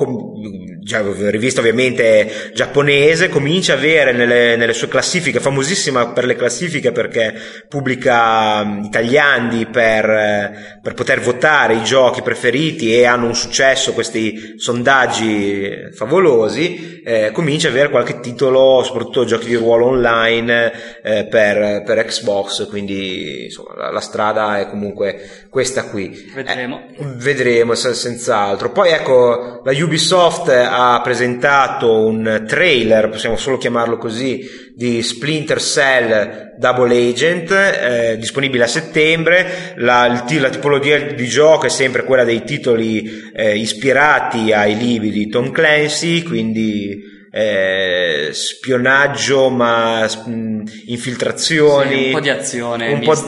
[1.31, 7.35] rivista ovviamente giapponese, comincia a avere nelle, nelle, sue classifiche, famosissima per le classifiche perché
[7.69, 14.55] pubblica mm, italiani per, per, poter votare i giochi preferiti e hanno un successo questi
[14.57, 20.73] sondaggi favolosi, eh, comincia a avere qualche titolo, soprattutto giochi di ruolo online
[21.03, 26.31] eh, per, per, Xbox, quindi insomma la, la, strada è comunque questa qui.
[26.35, 26.89] Vedremo.
[26.97, 28.71] Eh, vedremo senz'altro.
[28.71, 36.57] Poi ecco, la Ubisoft ha presentato un trailer, possiamo solo chiamarlo così, di Splinter Cell
[36.57, 39.75] Double Agent, eh, disponibile a settembre.
[39.77, 45.29] La, la, tipologia di gioco è sempre quella dei titoli eh, ispirati ai libri di
[45.29, 53.15] Tom Clancy, quindi eh, spionaggio ma mh, infiltrazioni sì, un po' di azione un po',
[53.15, 53.23] di...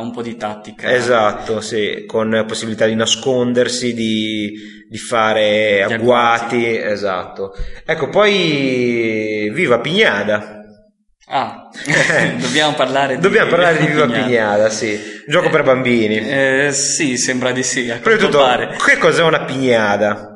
[0.00, 4.52] un po' di tattica esatto sì con possibilità di nascondersi di,
[4.88, 6.54] di fare agguati.
[6.54, 7.52] agguati esatto
[7.84, 10.58] ecco poi viva Pignada
[11.34, 11.70] Ah,
[12.38, 14.90] dobbiamo parlare di Dobbiamo parlare di Viva Pignata, sì.
[14.92, 16.18] Un gioco per bambini.
[16.18, 17.84] Eh, sì, sembra di sì.
[18.02, 18.44] Prima di tutto,
[18.84, 20.31] che cos'è una pignata?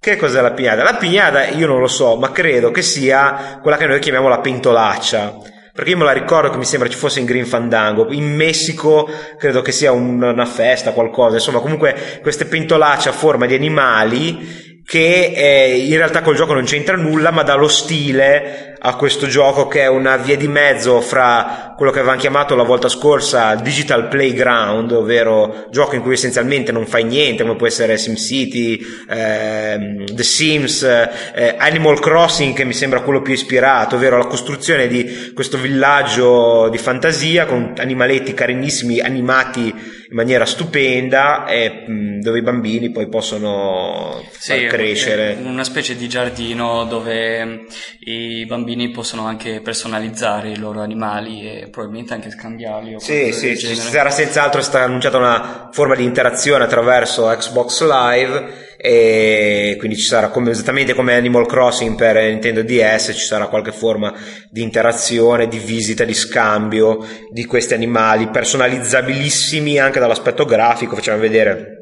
[0.00, 0.84] Che cos'è la pignata?
[0.84, 4.38] La pignata io non lo so, ma credo che sia quella che noi chiamiamo la
[4.38, 5.36] pentolaccia.
[5.74, 8.06] Perché io me la ricordo che mi sembra ci fosse in Green Fandango.
[8.12, 11.36] In Messico credo che sia una festa, qualcosa.
[11.36, 16.64] Insomma, comunque queste pentolacce a forma di animali che eh, in realtà col gioco non
[16.64, 21.00] c'entra nulla, ma dà lo stile a questo gioco che è una via di mezzo
[21.00, 26.72] fra quello che avevamo chiamato la volta scorsa Digital Playground, ovvero gioco in cui essenzialmente
[26.72, 32.72] non fai niente, come può essere SimCity, eh, The Sims, eh, Animal Crossing che mi
[32.72, 39.00] sembra quello più ispirato, ovvero la costruzione di questo villaggio di fantasia con animaletti carinissimi
[39.00, 39.66] animati
[40.10, 45.36] in maniera stupenda e mh, dove i bambini poi possono sì, crescere.
[45.42, 47.66] Una specie di giardino dove
[48.00, 52.94] i bambini possono anche personalizzare i loro animali e probabilmente anche scambiarli.
[52.94, 58.66] O sì, sì, ci sarà senz'altro stata annunciata una forma di interazione attraverso Xbox Live
[58.76, 63.72] e quindi ci sarà come, esattamente come Animal Crossing per Nintendo DS ci sarà qualche
[63.72, 64.14] forma
[64.50, 71.76] di interazione, di visita, di scambio di questi animali personalizzabilissimi anche dall'aspetto grafico, facciamo vedere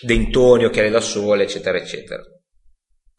[0.00, 2.22] dentoni, occhiali da sole, eccetera, eccetera.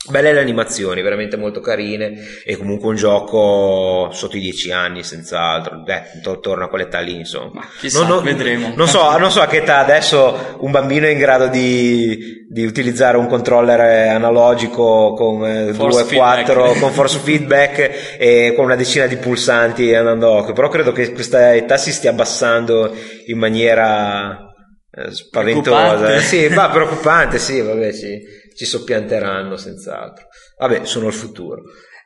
[0.08, 2.14] Belle le animazioni, veramente molto carine
[2.46, 7.68] e comunque un gioco sotto i 10 anni senz'altro, beh, torna a quell'età lì insomma.
[7.78, 8.72] Chissà, non, vedremo.
[8.78, 12.66] Non so, non so a che età adesso un bambino è in grado di, di
[12.66, 19.06] utilizzare un controller analogico con eh, 2, 4, con force feedback e con una decina
[19.06, 22.96] di pulsanti andando a occhio, però credo che questa età si stia abbassando
[23.26, 24.48] in maniera
[24.92, 26.20] eh, spaventosa.
[26.20, 30.28] Sì, ma preoccupante, sì, vabbè, sì ci soppianteranno senz'altro.
[30.58, 31.62] Vabbè, sono il futuro.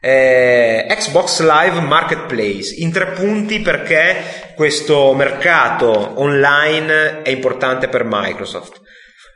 [0.05, 8.81] Eh, Xbox Live Marketplace in tre punti perché questo mercato online è importante per Microsoft.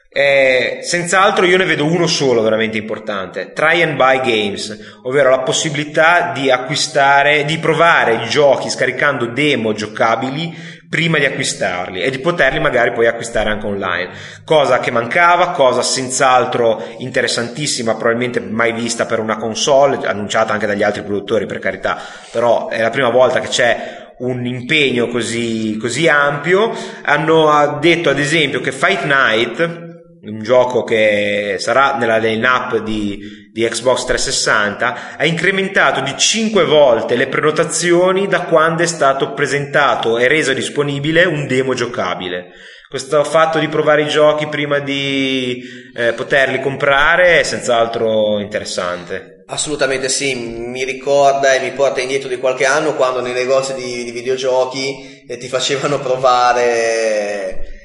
[0.10, 5.42] Eh, senz'altro io ne vedo uno solo veramente importante, try and buy games, ovvero la
[5.42, 12.20] possibilità di acquistare, di provare i giochi scaricando demo giocabili prima di acquistarli e di
[12.20, 14.10] poterli magari poi acquistare anche online.
[14.46, 20.84] Cosa che mancava, cosa senz'altro interessantissima, probabilmente mai vista per una console, annunciata anche dagli
[20.84, 22.00] altri produttori per carità,
[22.32, 26.74] però è la prima volta che c'è un impegno così, così ampio.
[27.04, 29.87] Hanno detto ad esempio che Fight Night,
[30.28, 37.16] un gioco che sarà nella line-up di, di, Xbox 360, ha incrementato di 5 volte
[37.16, 42.52] le prenotazioni da quando è stato presentato e reso disponibile un demo giocabile.
[42.90, 45.62] Questo fatto di provare i giochi prima di
[45.94, 49.44] eh, poterli comprare è senz'altro interessante.
[49.48, 54.04] Assolutamente sì, mi ricorda e mi porta indietro di qualche anno quando nei negozi di,
[54.04, 57.77] di videogiochi eh, ti facevano provare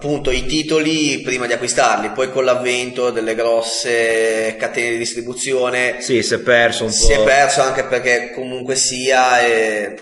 [0.00, 6.22] appunto i titoli prima di acquistarli, poi con l'avvento delle grosse catene di distribuzione sì,
[6.22, 6.96] si è perso un po'.
[6.96, 9.94] Si è perso anche perché comunque sia eh,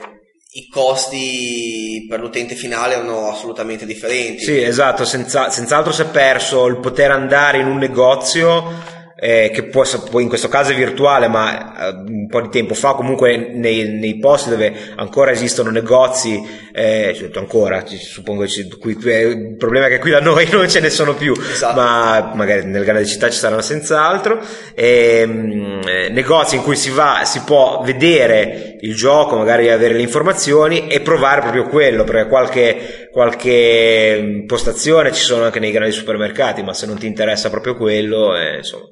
[0.52, 4.44] i costi per l'utente finale erano assolutamente differenti.
[4.44, 9.64] Sì, esatto, senza, senz'altro si è perso il poter andare in un negozio eh, che
[9.64, 13.50] può, può, in questo caso è virtuale, ma eh, un po' di tempo fa comunque
[13.52, 16.40] nei, nei posti dove ancora esistono negozi,
[16.72, 20.78] eh, ancora, suppongo che qui, qui, il problema è che qui da noi non ce
[20.78, 21.74] ne sono più, esatto.
[21.74, 24.40] ma magari nelle grandi città ci saranno senz'altro,
[24.76, 30.02] ehm, eh, negozi in cui si va, si può vedere il gioco, magari avere le
[30.02, 36.62] informazioni e provare proprio quello, perché qualche, qualche postazione ci sono anche nei grandi supermercati,
[36.62, 38.86] ma se non ti interessa proprio quello, eh, insomma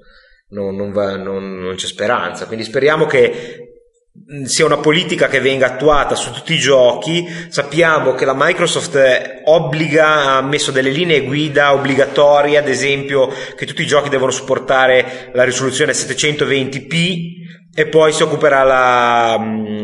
[0.49, 2.47] non, non, va, non, non c'è speranza.
[2.47, 3.67] Quindi speriamo che
[4.45, 7.27] sia una politica che venga attuata su tutti i giochi.
[7.49, 13.83] Sappiamo che la Microsoft obbliga, ha messo delle linee guida obbligatorie, ad esempio che tutti
[13.83, 17.35] i giochi devono supportare la risoluzione 720p
[17.79, 19.39] e poi si occuperà la,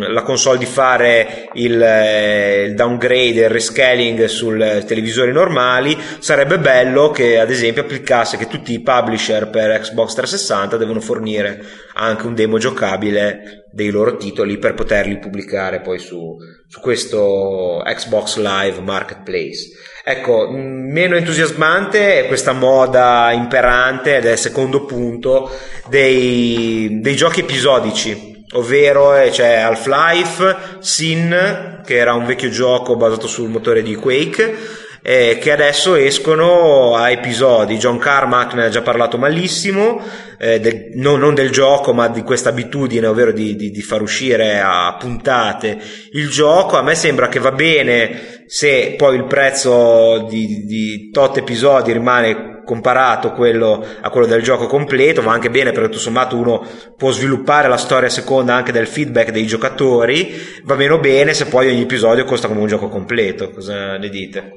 [0.08, 5.94] la console di fare il, eh, il downgrade, il rescaling sul televisori normali.
[6.18, 11.62] Sarebbe bello che ad esempio applicasse che tutti i publisher per Xbox 360 devono fornire
[11.92, 16.34] anche un demo giocabile dei loro titoli per poterli pubblicare poi su,
[16.66, 19.68] su questo Xbox Live Marketplace.
[20.04, 25.48] Ecco, meno entusiasmante è questa moda imperante ed è il secondo punto
[25.88, 33.28] dei, dei giochi episodici, ovvero eh, c'è Half-Life, Sin, che era un vecchio gioco basato
[33.28, 34.56] sul motore di Quake,
[35.02, 37.76] eh, che adesso escono a episodi.
[37.76, 40.00] John Carmack ne ha già parlato malissimo,
[40.38, 44.00] eh, del, no, non del gioco, ma di questa abitudine, ovvero di, di, di, far
[44.00, 45.78] uscire a puntate
[46.12, 46.76] il gioco.
[46.76, 52.51] A me sembra che va bene se poi il prezzo di, di tot episodi rimane
[52.64, 57.10] comparato quello, a quello del gioco completo, va anche bene perché tutto sommato uno può
[57.10, 60.34] sviluppare la storia seconda anche del feedback dei giocatori,
[60.64, 63.50] va meno bene se poi ogni episodio costa come un gioco completo.
[63.50, 64.52] Cosa ne dite?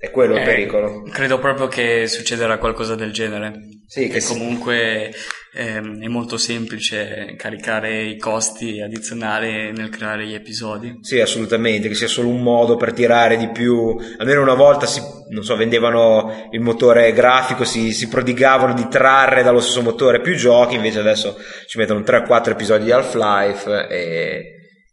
[0.00, 1.02] È quello il Eh, pericolo.
[1.12, 3.52] Credo proprio che succederà qualcosa del genere.
[3.86, 5.12] Sì, che comunque
[5.52, 11.00] ehm, è molto semplice caricare i costi addizionali nel creare gli episodi.
[11.02, 13.94] Sì, assolutamente, che sia solo un modo per tirare di più.
[14.16, 19.42] Almeno una volta si, non so, vendevano il motore grafico, si, si prodigavano di trarre
[19.42, 21.36] dallo stesso motore più giochi, invece adesso
[21.66, 24.42] ci mettono 3-4 episodi di Half-Life e...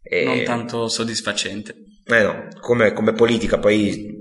[0.02, 1.74] e- Non tanto soddisfacente.
[2.10, 4.17] Eh no, come, come politica poi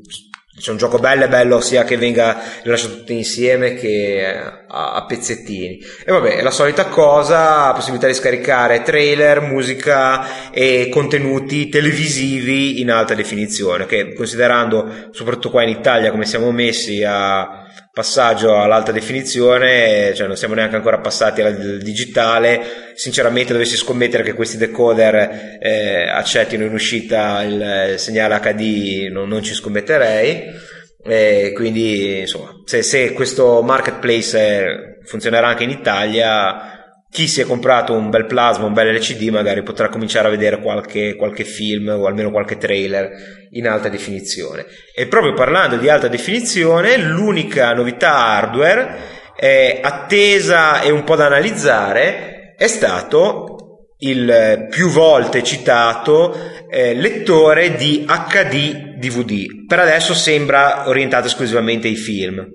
[0.59, 4.25] c'è un gioco bello e bello sia che venga rilasciato tutto insieme che
[4.67, 5.79] a, a pezzettini.
[6.03, 12.89] E vabbè, è la solita cosa, possibilità di scaricare trailer, musica e contenuti televisivi in
[12.89, 20.13] alta definizione, che considerando soprattutto qua in Italia come siamo messi a passaggio all'alta definizione,
[20.13, 26.07] cioè non siamo neanche ancora passati al digitale, sinceramente dovessi scommettere che questi decoder eh,
[26.09, 30.75] accettino in uscita il, segnale HD non, non ci scommetterei.
[31.03, 36.76] Eh, quindi insomma se, se questo marketplace funzionerà anche in Italia
[37.09, 40.59] chi si è comprato un bel plasma, un bel LCD magari potrà cominciare a vedere
[40.59, 43.09] qualche, qualche film o almeno qualche trailer
[43.51, 44.65] in alta definizione.
[44.95, 48.97] E proprio parlando di alta definizione, l'unica novità hardware
[49.39, 53.57] eh, attesa e un po' da analizzare è stato
[53.99, 56.35] il più volte citato
[56.69, 59.65] eh, lettore di HD DVD.
[59.65, 62.45] Per adesso sembra orientato esclusivamente ai film.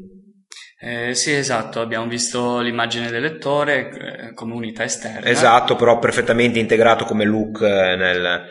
[0.84, 5.28] Eh, sì, esatto, abbiamo visto l'immagine del lettore eh, come unità esterna.
[5.28, 8.42] Esatto, però perfettamente integrato come look eh, nel,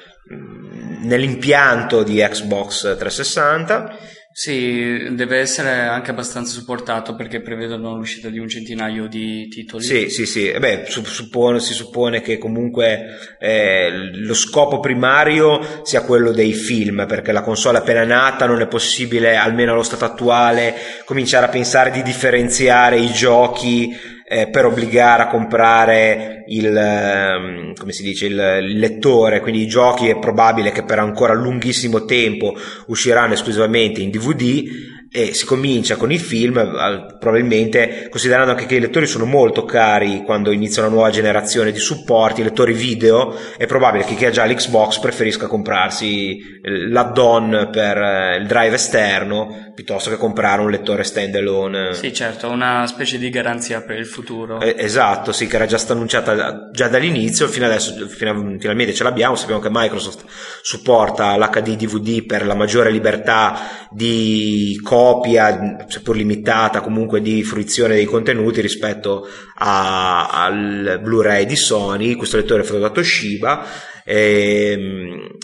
[1.02, 3.98] nell'impianto di Xbox 360.
[4.34, 9.84] Sì, deve essere anche abbastanza supportato perché prevedono l'uscita di un centinaio di titoli.
[9.84, 10.50] Sì, sì, sì.
[10.50, 16.54] Eh Beh, su- suppone- si suppone che comunque eh, lo scopo primario sia quello dei
[16.54, 21.50] film, perché la console appena nata non è possibile, almeno allo stato attuale, cominciare a
[21.50, 23.94] pensare di differenziare i giochi
[24.32, 29.68] eh, per obbligare a comprare il, ehm, come si dice, il, il lettore, quindi i
[29.68, 32.56] giochi è probabile che per ancora lunghissimo tempo
[32.86, 34.70] usciranno esclusivamente in DVD
[35.14, 39.66] e si comincia con i film, eh, probabilmente considerando anche che i lettori sono molto
[39.66, 44.32] cari quando inizia una nuova generazione di supporti, lettori video, è probabile che chi ha
[44.32, 51.04] già l'Xbox preferisca comprarsi l'add-on per eh, il drive esterno piuttosto che comprare un lettore
[51.04, 51.94] standalone.
[51.94, 54.62] Sì, certo, una specie di garanzia per il futuro.
[54.62, 59.04] Eh, esatto, sì, che era già stata annunciata già dall'inizio, fino adesso fino- finalmente ce
[59.04, 60.24] l'abbiamo, sappiamo che Microsoft
[60.62, 68.06] supporta l'HD DVD per la maggiore libertà di copia, seppur limitata, comunque di fruizione dei
[68.06, 73.66] contenuti rispetto a- al Blu-ray di Sony, questo lettore è fatto da Toshiba.
[74.06, 75.38] Ehm,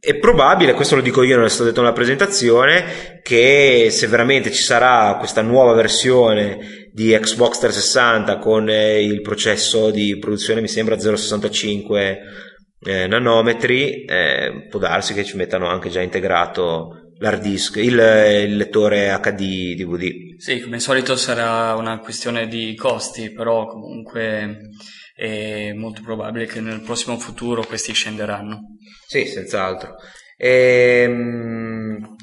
[0.00, 4.50] è probabile, questo lo dico io, non è stato detto nella presentazione, che se veramente
[4.50, 10.68] ci sarà questa nuova versione di Xbox 360 con eh, il processo di produzione, mi
[10.68, 12.16] sembra 0,65
[12.84, 18.56] eh, nanometri, eh, può darsi che ci mettano anche già integrato l'hard disk, il, il
[18.56, 20.38] lettore HD DVD.
[20.38, 24.70] Sì, come al solito sarà una questione di costi, però comunque
[25.14, 28.76] è molto probabile che nel prossimo futuro questi scenderanno.
[29.06, 29.96] Sì, senz'altro.
[30.36, 32.14] Ehm,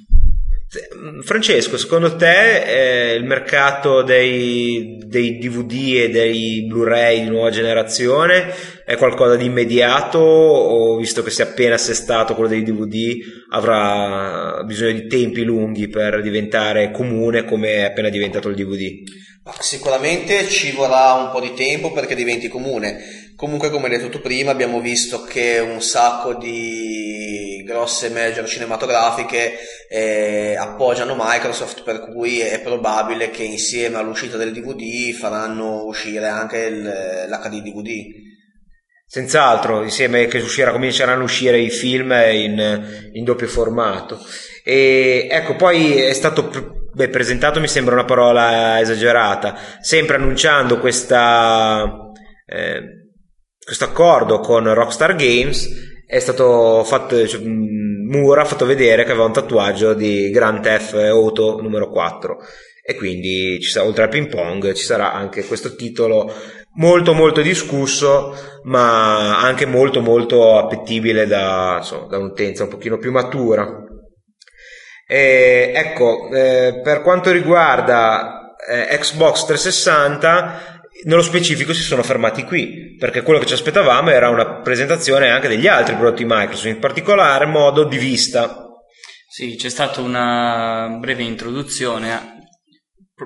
[1.24, 8.54] Francesco, secondo te eh, il mercato dei, dei DVD e dei Blu-ray di nuova generazione
[8.86, 13.18] è qualcosa di immediato o visto che si è appena assestato quello dei DVD
[13.50, 19.24] avrà bisogno di tempi lunghi per diventare comune come è appena diventato il DVD?
[19.60, 23.34] Sicuramente ci vorrà un po' di tempo perché diventi comune.
[23.36, 27.25] Comunque, come detto prima, abbiamo visto che un sacco di
[27.66, 29.58] grosse major cinematografiche
[29.90, 36.58] eh, appoggiano Microsoft, per cui è probabile che insieme all'uscita del DVD faranno uscire anche
[36.60, 38.24] il- l'HD DVD.
[39.08, 44.20] Senz'altro, insieme che uscirà, cominceranno a uscire i film in, in doppio formato.
[44.64, 46.50] E ecco, poi è stato
[46.92, 51.86] beh, presentato, mi sembra una parola esagerata, sempre annunciando questa,
[52.48, 52.82] eh,
[53.64, 55.94] questo accordo con Rockstar Games.
[56.08, 60.94] È stato fatto, cioè, Moore ha fatto vedere che aveva un tatuaggio di Grand Theft
[60.94, 62.38] Auto numero 4
[62.88, 66.32] e quindi ci sarà, oltre al ping pong ci sarà anche questo titolo
[66.76, 68.36] molto molto discusso
[68.66, 73.84] ma anche molto molto appetibile da, insomma, da un'utenza un pochino più matura.
[75.08, 80.75] E, ecco eh, per quanto riguarda eh, Xbox 360
[81.06, 85.48] nello specifico si sono fermati qui perché quello che ci aspettavamo era una presentazione anche
[85.48, 88.68] degli altri prodotti Microsoft in particolare modo di vista
[89.28, 92.36] sì c'è stata una breve introduzione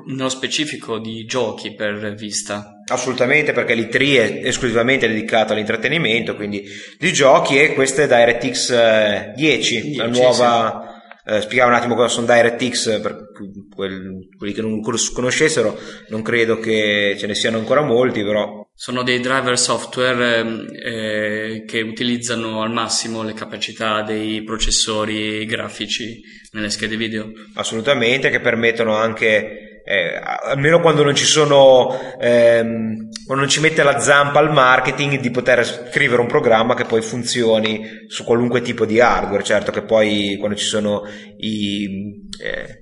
[0.05, 2.83] nello specifico di giochi per vista.
[2.91, 6.63] Assolutamente, perché l'I3 è esclusivamente dedicato all'intrattenimento, quindi
[6.97, 10.81] di giochi e questa è DirectX 10, 10 la nuova...
[10.83, 10.97] Sì.
[11.31, 13.27] Eh, spiegare un attimo cosa sono DirectX per
[13.75, 15.77] quel, quelli che non conoscessero,
[16.07, 18.67] non credo che ce ne siano ancora molti, però.
[18.73, 26.19] Sono dei driver software eh, che utilizzano al massimo le capacità dei processori grafici
[26.53, 27.29] nelle schede video.
[27.53, 33.99] Assolutamente, che permettono anche eh, almeno quando non ci sono ehm, non ci mette la
[33.99, 38.99] zampa al marketing di poter scrivere un programma che poi funzioni su qualunque tipo di
[38.99, 39.41] hardware.
[39.43, 42.81] Certo che poi quando ci sono i eh,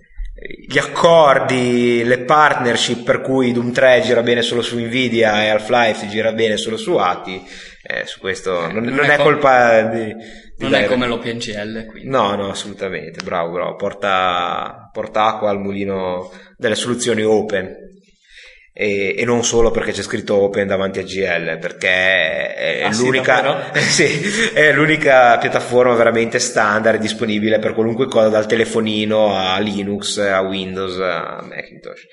[0.67, 6.07] gli accordi, le partnership per cui Doom 3 gira bene solo su Nvidia e Half-Life
[6.09, 7.41] gira bene solo su ATI,
[7.89, 10.13] eh, su questo non, non, non è, è, colpa di,
[10.57, 11.85] non è come l'OpenGL.
[11.85, 12.09] Quindi.
[12.09, 17.95] No, no, assolutamente, bravo, bravo, porta, porta acqua al mulino delle soluzioni open.
[18.79, 23.71] E, e, non solo perché c'è scritto open davanti a GL perché è, ah, l'unica,
[23.73, 30.19] sì, sì, è l'unica piattaforma veramente standard disponibile per qualunque cosa dal telefonino a Linux
[30.19, 32.05] a Windows a Macintosh.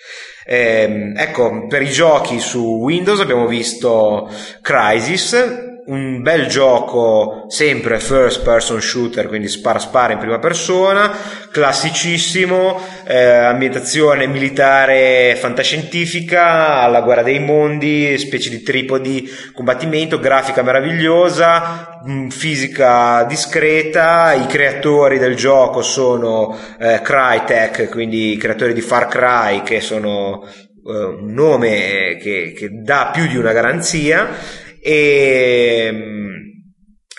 [0.46, 4.30] E, ehm, ecco per i giochi su Windows abbiamo visto
[4.62, 11.12] Crisis un bel gioco sempre first person shooter quindi spara spara in prima persona
[11.50, 22.00] classicissimo eh, ambientazione militare fantascientifica alla guerra dei mondi specie di tripodi combattimento grafica meravigliosa
[22.02, 29.06] mh, fisica discreta i creatori del gioco sono eh, Crytek quindi i creatori di Far
[29.08, 36.34] Cry che sono eh, un nome che, che dà più di una garanzia e um,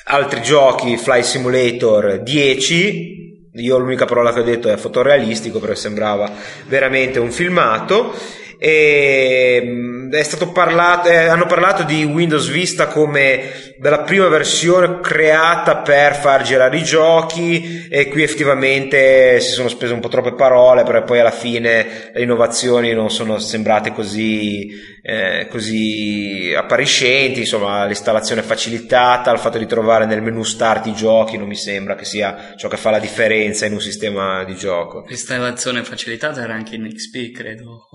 [0.03, 3.13] altri giochi Fly Simulator 10
[3.53, 6.31] io l'unica parola che ho detto è fotorealistico perché sembrava
[6.67, 8.13] veramente un filmato
[8.57, 14.99] e mm, è stato parlato, eh, hanno parlato di Windows Vista come della prima versione
[15.01, 20.33] creata per far girare i giochi e qui effettivamente si sono spese un po' troppe
[20.33, 24.69] parole perché poi alla fine le innovazioni non sono sembrate così,
[25.01, 31.37] eh, così appariscenti, insomma l'installazione facilitata, il fatto di trovare nel menu start i giochi
[31.37, 35.05] non mi sembra che sia ciò che fa la differenza in un sistema di gioco.
[35.07, 37.87] L'installazione facilitata era anche in XP credo.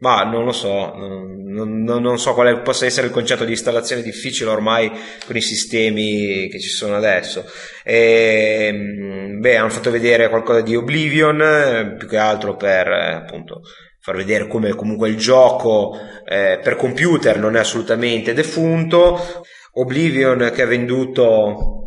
[0.00, 4.00] Ma non lo so, non, non, non, so quale possa essere il concetto di installazione
[4.00, 4.90] difficile ormai
[5.26, 7.44] con i sistemi che ci sono adesso.
[7.84, 13.60] E, ehm, beh, hanno fatto vedere qualcosa di Oblivion, più che altro per appunto
[14.00, 15.94] far vedere come comunque il gioco
[16.24, 19.42] eh, per computer non è assolutamente defunto.
[19.72, 21.79] Oblivion che ha venduto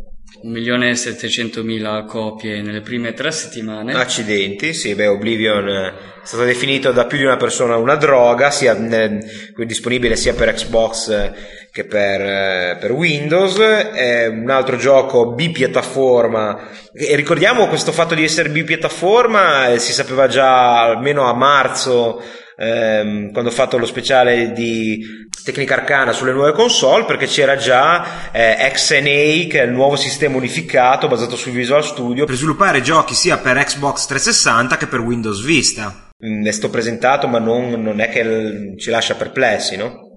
[0.43, 3.93] 1.700.000 copie nelle prime tre settimane.
[3.93, 8.75] Accidenti, sì, beh, Oblivion è stato definito da più di una persona una droga, sia
[8.75, 9.19] eh,
[9.65, 11.31] disponibile sia per Xbox
[11.71, 13.57] che per, eh, per Windows.
[13.57, 16.69] È un altro gioco bipiattaforma.
[16.93, 22.21] Ricordiamo questo fatto di essere bipiattaforma, eh, si sapeva già almeno a marzo
[22.57, 25.05] ehm, quando ho fatto lo speciale di
[25.43, 30.37] Tecnica Arcana sulle nuove console perché c'era già eh, XNA che è il nuovo sistema
[30.37, 35.43] unificato basato su Visual Studio per sviluppare giochi sia per Xbox 360 che per Windows
[35.43, 36.09] Vista.
[36.25, 40.11] Mm, è sto presentato ma non, non è che ci lascia perplessi, no?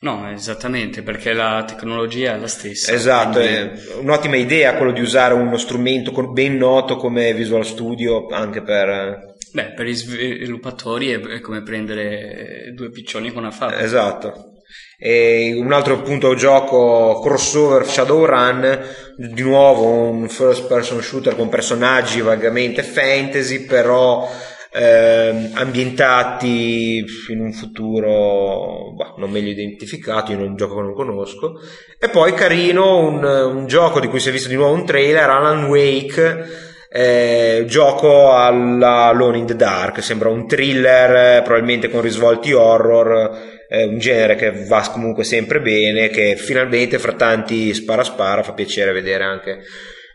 [0.00, 2.92] No, esattamente, perché la tecnologia è la stessa.
[2.92, 3.54] Esatto, quindi...
[3.54, 9.31] è un'ottima idea quello di usare uno strumento ben noto come Visual Studio anche per
[9.52, 13.80] Beh, per gli sviluppatori è, come prendere due piccioni con una fava.
[13.80, 14.52] Esatto.
[14.98, 18.80] E un altro appunto gioco crossover Shadowrun,
[19.16, 24.26] di nuovo un first person shooter con personaggi vagamente fantasy, però
[24.72, 31.60] eh, ambientati in un futuro bah, non meglio identificato, in un gioco che non conosco.
[31.98, 35.28] E poi carino un, un gioco di cui si è visto di nuovo un trailer,
[35.28, 42.02] Alan Wake eh, gioco alla Alone in the Dark, sembra un thriller, eh, probabilmente con
[42.02, 43.38] risvolti horror,
[43.68, 48.52] eh, un genere che va comunque sempre bene, che finalmente fra tanti spara spara fa
[48.52, 49.60] piacere vedere anche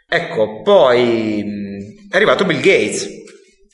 [0.09, 1.43] Ecco, poi
[2.09, 3.09] è arrivato Bill Gates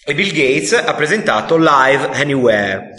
[0.04, 2.90] e Bill Gates ha presentato Live Anywhere.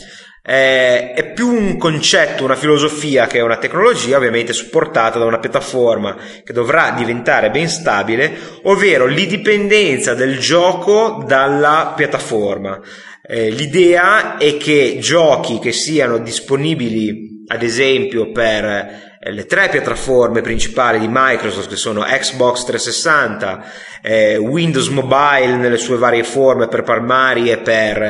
[0.47, 6.19] Eh, è più un concetto, una filosofia che una tecnologia ovviamente supportata da una piattaforma
[6.45, 12.79] che dovrà diventare ben stabile, ovvero l'indipendenza del gioco dalla piattaforma.
[13.27, 20.99] Eh, l'idea è che giochi che siano disponibili ad esempio per le tre piattaforme principali
[20.99, 23.65] di Microsoft che sono Xbox 360,
[24.03, 28.03] eh, Windows Mobile nelle sue varie forme per palmari e per,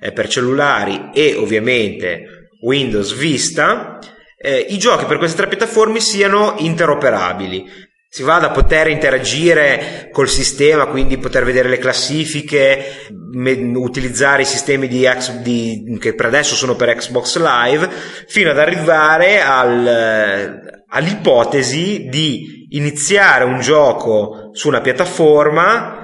[0.00, 3.98] eh, per cellulari e ovviamente Windows Vista,
[4.36, 10.28] eh, i giochi per queste tre piattaforme siano interoperabili si va da poter interagire col
[10.28, 15.08] sistema, quindi poter vedere le classifiche, me, utilizzare i sistemi di,
[15.42, 17.88] di, che per adesso sono per Xbox Live,
[18.26, 25.99] fino ad arrivare al, all'ipotesi di iniziare un gioco su una piattaforma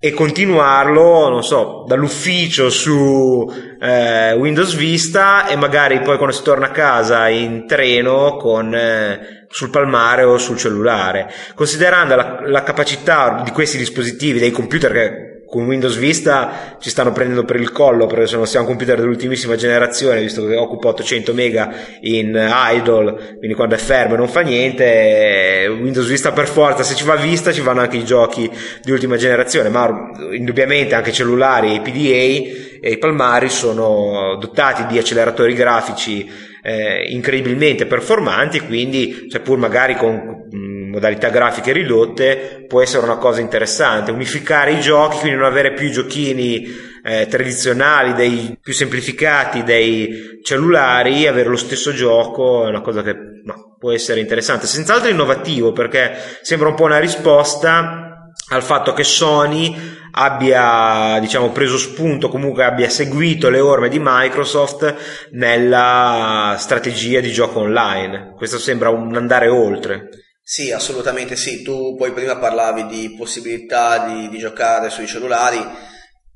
[0.00, 6.66] e continuarlo, non so, dall'ufficio su eh, Windows Vista e magari poi quando si torna
[6.66, 11.28] a casa in treno con, eh, sul palmare o sul cellulare.
[11.54, 17.10] Considerando la, la capacità di questi dispositivi, dei computer che con Windows Vista ci stanno
[17.12, 20.88] prendendo per il collo perché se non siamo un computer dell'ultimissima generazione visto che occupa
[20.88, 22.38] 800 mega in
[22.72, 27.16] idle quindi quando è fermo non fa niente Windows Vista per forza se ci va
[27.16, 28.50] Vista ci vanno anche i giochi
[28.82, 34.84] di ultima generazione ma indubbiamente anche cellulari e i PDA e i palmari sono dotati
[34.86, 36.30] di acceleratori grafici
[36.62, 40.46] eh, incredibilmente performanti quindi seppur magari con
[40.88, 44.10] modalità grafiche ridotte può essere una cosa interessante.
[44.10, 46.66] Unificare i giochi, quindi non avere più giochini
[47.04, 53.14] eh, tradizionali, dei più semplificati dei cellulari, avere lo stesso gioco è una cosa che
[53.44, 54.66] no, può essere interessante.
[54.66, 61.76] Senz'altro innovativo perché sembra un po' una risposta al fatto che Sony abbia diciamo preso
[61.76, 68.88] spunto comunque abbia seguito le orme di Microsoft nella strategia di gioco online questo sembra
[68.88, 70.08] un andare oltre
[70.50, 71.60] sì, assolutamente sì.
[71.60, 75.62] Tu poi prima parlavi di possibilità di, di giocare sui cellulari.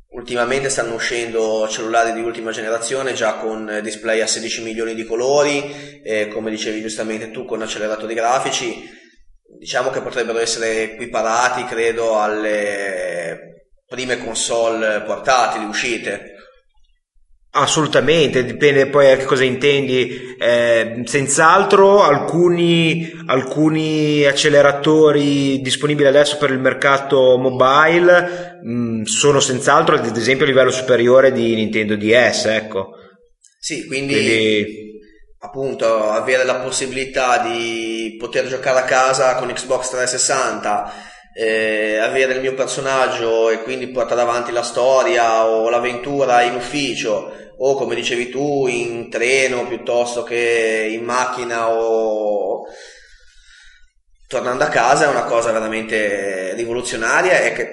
[0.09, 6.03] Ultimamente stanno uscendo cellulari di ultima generazione già con display a 16 milioni di colori,
[6.05, 8.87] e come dicevi giustamente tu, con acceleratori grafici.
[9.59, 16.42] Diciamo che potrebbero essere equiparati, credo, alle prime console portatili uscite.
[17.55, 20.35] Assolutamente, dipende poi a che cosa intendi.
[20.39, 29.97] Eh, senz'altro alcuni, alcuni, acceleratori disponibili adesso per il mercato mobile mh, mm, sono senz'altro
[29.97, 32.93] ad esempio a livello superiore di Nintendo DS, ecco.
[33.59, 35.01] Sì, quindi, quindi
[35.41, 42.41] appunto avere la possibilità di poter giocare a casa con Xbox 360 eh, avere il
[42.41, 48.29] mio personaggio e quindi portare avanti la storia o l'avventura in ufficio o come dicevi
[48.29, 52.65] tu in treno piuttosto che in macchina o
[54.27, 57.71] tornando a casa è una cosa veramente rivoluzionaria e che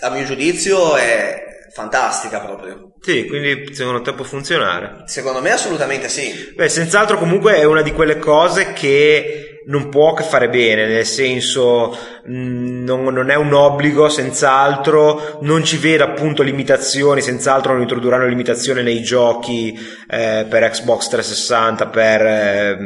[0.00, 2.94] a mio giudizio è fantastica proprio.
[3.02, 5.02] Sì, quindi secondo te può funzionare?
[5.04, 6.52] Secondo me assolutamente sì.
[6.54, 11.04] Beh, senz'altro comunque è una di quelle cose che non può che fare bene, nel
[11.04, 11.96] senso
[12.28, 18.26] mm, non, non, è un obbligo, senz'altro, non ci vede appunto limitazioni, senz'altro non introdurranno
[18.26, 19.76] limitazioni nei giochi
[20.08, 22.78] eh, per Xbox 360 per eh,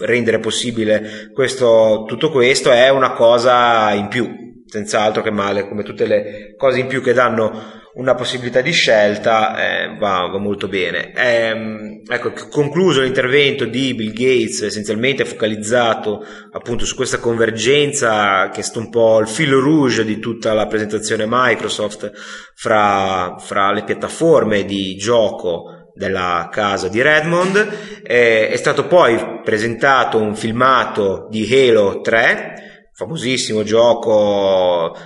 [0.00, 4.28] rendere possibile questo, tutto questo, è una cosa in più,
[4.66, 9.56] senz'altro che male, come tutte le cose in più che danno una possibilità di scelta
[9.56, 11.12] eh, va, va, molto bene.
[11.12, 18.62] Eh, ecco, concluso l'intervento di Bill Gates, essenzialmente focalizzato appunto su questa convergenza che è
[18.62, 22.10] stato un po' il filo rouge di tutta la presentazione Microsoft
[22.54, 28.02] fra, fra le piattaforme di gioco della casa di Redmond.
[28.02, 32.62] Eh, è stato poi presentato un filmato di Halo 3
[32.94, 34.96] famosissimo gioco,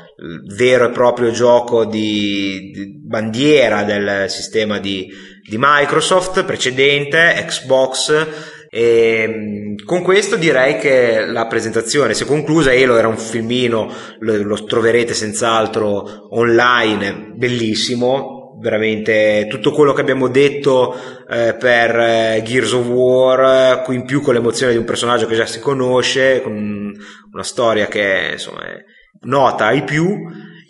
[0.57, 5.09] vero e proprio gioco di, di bandiera del sistema di,
[5.49, 8.27] di, Microsoft precedente, Xbox.
[8.71, 12.73] E con questo direi che la presentazione si è conclusa.
[12.73, 18.37] Elo era un filmino, lo, lo troverete senz'altro online, bellissimo.
[18.61, 20.93] Veramente tutto quello che abbiamo detto
[21.31, 25.47] eh, per eh, Gears of War, in più con l'emozione di un personaggio che già
[25.47, 26.93] si conosce, con
[27.33, 28.85] una storia che insomma è
[29.23, 30.17] nota ai più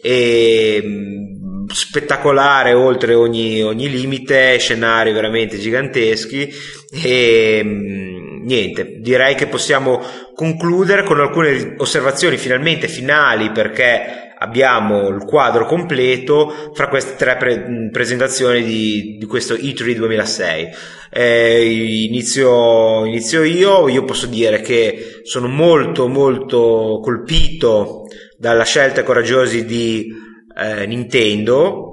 [0.01, 6.49] e mm, spettacolare oltre ogni, ogni limite, scenari veramente giganteschi
[6.90, 10.01] e mm, niente, direi che possiamo
[10.34, 17.88] concludere con alcune osservazioni finalmente finali perché abbiamo il quadro completo fra queste tre pre-
[17.90, 20.68] presentazioni di, di, questo E3 2006.
[21.11, 28.05] Eh, inizio, inizio io, io posso dire che sono molto molto colpito
[28.39, 30.14] dalla scelta coraggiosa di
[30.57, 31.89] eh, Nintendo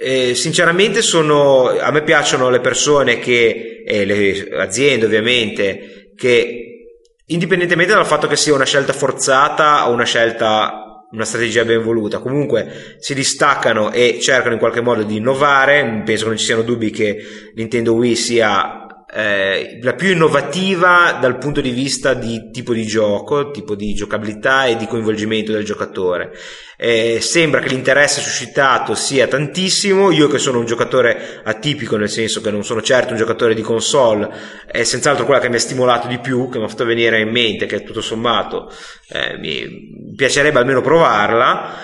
[0.00, 6.92] eh, sinceramente sono, a me piacciono le persone e le aziende ovviamente, che
[7.26, 12.18] indipendentemente dal fatto che sia una scelta forzata o una scelta una strategia ben voluta.
[12.18, 16.02] Comunque si distaccano e cercano in qualche modo di innovare.
[16.04, 17.16] Penso che non ci siano dubbi che
[17.54, 18.77] Nintendo Wii sia
[19.10, 24.66] eh, la più innovativa dal punto di vista di tipo di gioco, tipo di giocabilità
[24.66, 26.32] e di coinvolgimento del giocatore.
[26.76, 30.10] Eh, sembra che l'interesse suscitato sia tantissimo.
[30.10, 33.62] Io, che sono un giocatore atipico, nel senso che non sono certo un giocatore di
[33.62, 34.28] console,
[34.66, 37.30] è senz'altro quella che mi ha stimolato di più, che mi ha fatto venire in
[37.30, 38.70] mente che tutto sommato
[39.08, 41.80] eh, mi piacerebbe almeno provarla.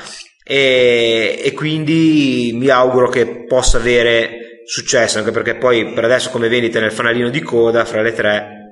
[0.47, 6.49] E, e quindi mi auguro che possa avere successo, anche perché poi per adesso come
[6.49, 8.64] vendita nel fanalino di coda fra le tre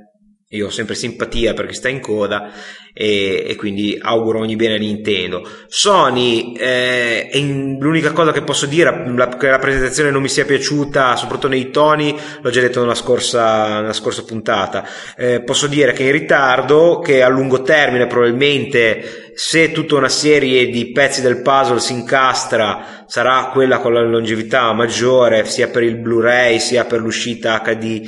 [0.53, 2.51] io ho sempre simpatia per chi sta in coda
[2.93, 5.49] e, e quindi auguro ogni bene a Nintendo.
[5.67, 10.45] Sony, eh, è l'unica cosa che posso dire, la, che la presentazione non mi sia
[10.45, 14.87] piaciuta, soprattutto nei toni, l'ho già detto nella scorsa, nella scorsa puntata.
[15.17, 20.11] Eh, posso dire che è in ritardo, che a lungo termine probabilmente se tutta una
[20.11, 25.83] serie di pezzi del puzzle si incastra sarà quella con la longevità maggiore sia per
[25.83, 28.03] il Blu-ray sia per l'uscita HD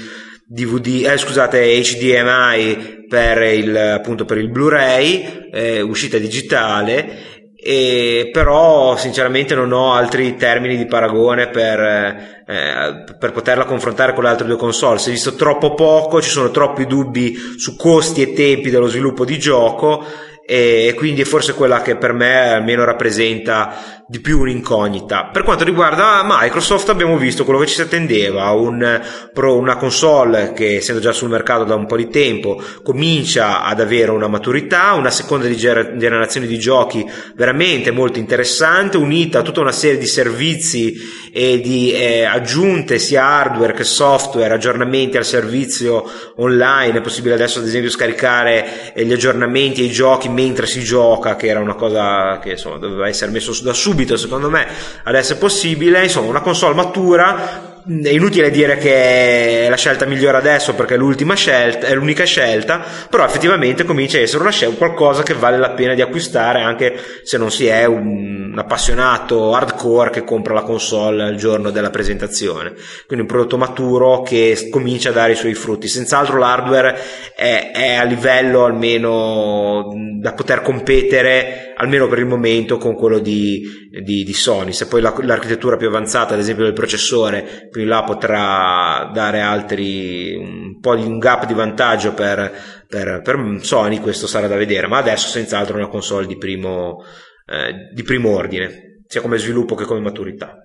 [0.46, 8.94] DVD, eh, scusate, HDMI per il, appunto per il Blu-ray, eh, uscita digitale, e però
[8.96, 14.46] sinceramente non ho altri termini di paragone per, eh, per poterla confrontare con le altre
[14.46, 14.98] due console.
[14.98, 19.24] Si è visto troppo poco, ci sono troppi dubbi su costi e tempi dello sviluppo
[19.24, 20.04] di gioco
[20.46, 25.30] e quindi è forse quella che per me almeno rappresenta di più un'incognita.
[25.32, 29.00] Per quanto riguarda Microsoft abbiamo visto quello che ci si attendeva, un,
[29.34, 34.10] una console che essendo già sul mercato da un po' di tempo comincia ad avere
[34.10, 39.98] una maturità, una seconda generazione di giochi veramente molto interessante, unita a tutta una serie
[39.98, 40.96] di servizi
[41.32, 46.04] e di eh, aggiunte sia hardware che software, aggiornamenti al servizio
[46.36, 51.36] online, è possibile adesso ad esempio scaricare eh, gli aggiornamenti ai giochi mentre si gioca,
[51.36, 54.66] che era una cosa che insomma doveva essere messo da subito secondo me
[55.04, 60.38] adesso è possibile, insomma una console matura è inutile dire che è la scelta migliore
[60.38, 64.76] adesso perché è l'ultima scelta, è l'unica scelta, però effettivamente comincia a essere una scelta,
[64.76, 70.10] qualcosa che vale la pena di acquistare anche se non si è un appassionato hardcore
[70.10, 72.72] che compra la console il giorno della presentazione.
[73.06, 75.88] Quindi un prodotto maturo che comincia a dare i suoi frutti.
[75.88, 76.96] Senz'altro l'hardware
[77.36, 83.83] è, è a livello almeno da poter competere, almeno per il momento, con quello di,
[84.02, 84.72] di, di Sony.
[84.72, 89.40] Se poi la, l'architettura più avanzata, ad esempio del processore, più in là potrà dare
[89.40, 92.52] altri un po' di un gap di vantaggio per,
[92.88, 97.04] per, per Sony, questo sarà da vedere, ma adesso senz'altro è una console di primo,
[97.46, 100.58] eh, di primo ordine, sia come sviluppo che come maturità.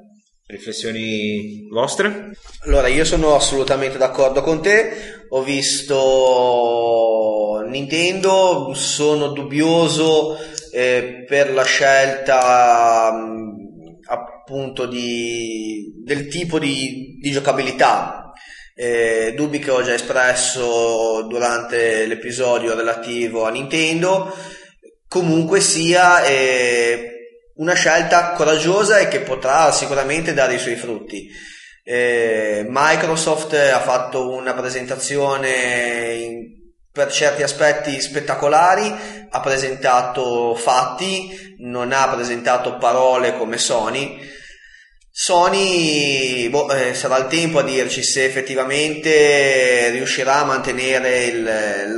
[0.48, 2.32] Riflessioni vostre?
[2.66, 5.28] Allora, io sono assolutamente d'accordo con te.
[5.30, 6.00] Ho visto
[7.70, 10.40] Nintendo, sono dubbioso
[10.72, 13.14] eh, per la scelta
[14.06, 18.32] appunto di, del tipo di, di giocabilità.
[18.76, 24.36] Eh, dubbi che ho già espresso durante l'episodio relativo a Nintendo.
[25.08, 27.12] Comunque sia eh,
[27.56, 31.28] una scelta coraggiosa e che potrà sicuramente dare i suoi frutti.
[31.84, 36.59] Eh, Microsoft ha fatto una presentazione
[37.00, 38.94] per certi aspetti spettacolari,
[39.30, 44.20] ha presentato fatti, non ha presentato parole come Sony
[45.10, 51.44] Sony boh, eh, sarà il tempo a dirci se effettivamente riuscirà a mantenere il,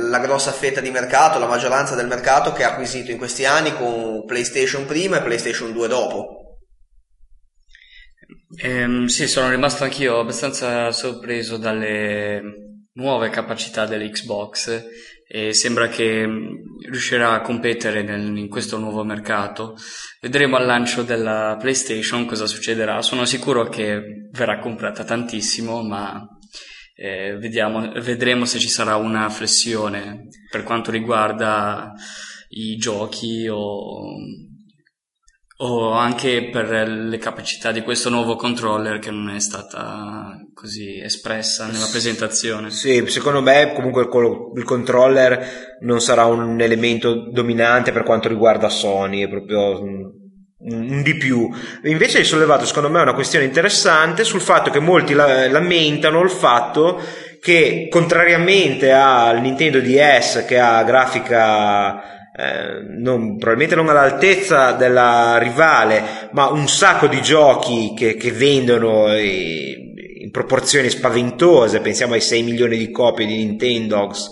[0.08, 3.74] la grossa fetta di mercato, la maggioranza del mercato che ha acquisito in questi anni
[3.74, 6.58] con PlayStation prima e PlayStation 2 dopo.
[8.60, 14.84] Eh, sì, sono rimasto anch'io abbastanza sorpreso dalle nuove capacità dell'Xbox
[15.26, 16.56] e sembra che mm,
[16.90, 19.76] riuscirà a competere nel, in questo nuovo mercato.
[20.20, 23.00] Vedremo al lancio della PlayStation cosa succederà.
[23.02, 26.22] Sono sicuro che verrà comprata tantissimo, ma
[26.94, 31.92] eh, vediamo, vedremo se ci sarà una flessione per quanto riguarda
[32.50, 34.16] i giochi o
[35.58, 41.66] o anche per le capacità di questo nuovo controller che non è stata così espressa
[41.66, 42.70] nella presentazione.
[42.70, 49.22] Sì, secondo me comunque il controller non sarà un elemento dominante per quanto riguarda Sony,
[49.22, 50.20] è proprio un
[51.02, 51.50] di più.
[51.84, 57.00] Invece hai sollevato secondo me una questione interessante sul fatto che molti lamentano il fatto
[57.40, 66.28] che contrariamente al Nintendo DS che ha grafica eh, non, probabilmente non all'altezza della rivale,
[66.32, 72.78] ma un sacco di giochi che, che vendono in proporzioni spaventose, pensiamo ai 6 milioni
[72.78, 74.30] di copie di Nintendogs.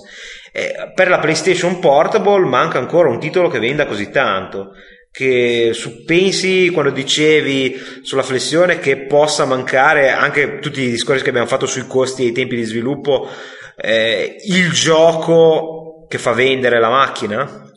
[0.53, 4.73] Eh, per la PlayStation Portable manca ancora un titolo che venda così tanto
[5.13, 11.31] che su, pensi quando dicevi sulla flessione che possa mancare anche tutti i discorsi che
[11.31, 13.29] abbiamo fatto sui costi e i tempi di sviluppo
[13.77, 17.70] eh, il gioco che fa vendere la macchina?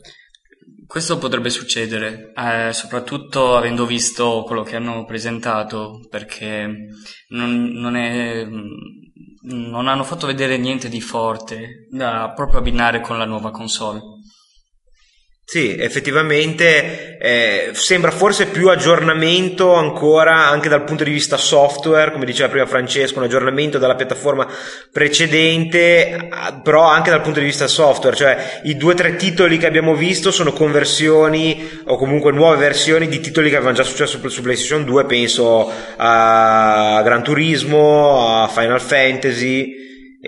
[0.94, 6.70] Questo potrebbe succedere, eh, soprattutto avendo visto quello che hanno presentato, perché
[7.30, 13.24] non, non, è, non hanno fatto vedere niente di forte da proprio abbinare con la
[13.24, 14.02] nuova console.
[15.46, 22.24] Sì, effettivamente eh, sembra forse più aggiornamento ancora anche dal punto di vista software, come
[22.24, 24.48] diceva prima Francesco, un aggiornamento dalla piattaforma
[24.90, 26.30] precedente,
[26.62, 29.94] però anche dal punto di vista software, cioè i due o tre titoli che abbiamo
[29.94, 34.84] visto sono conversioni o comunque nuove versioni di titoli che avevano già successo su PlayStation
[34.84, 39.82] 2, penso a Gran Turismo, a Final Fantasy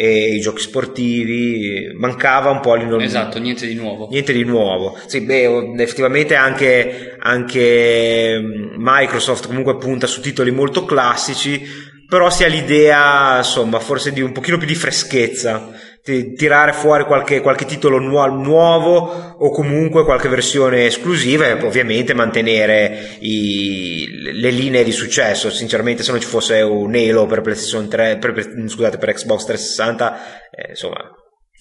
[0.05, 3.05] i giochi sportivi, mancava un po' l'innovazione.
[3.05, 4.09] Esatto, niente di nuovo.
[4.11, 4.99] Niente di nuovo.
[5.07, 8.41] Sì, beh, effettivamente anche, anche
[8.77, 11.63] Microsoft comunque punta su titoli molto classici,
[12.09, 15.71] però si ha l'idea, insomma, forse di un pochino più di freschezza
[16.07, 23.17] tirare fuori qualche, qualche titolo nuo- nuovo o comunque qualche versione esclusiva e ovviamente mantenere
[23.19, 25.51] i, le linee di successo.
[25.51, 29.45] Sinceramente, se non ci fosse un Halo per PlayStation 3, per, per, scusate, per Xbox
[29.47, 31.11] 360, eh, insomma,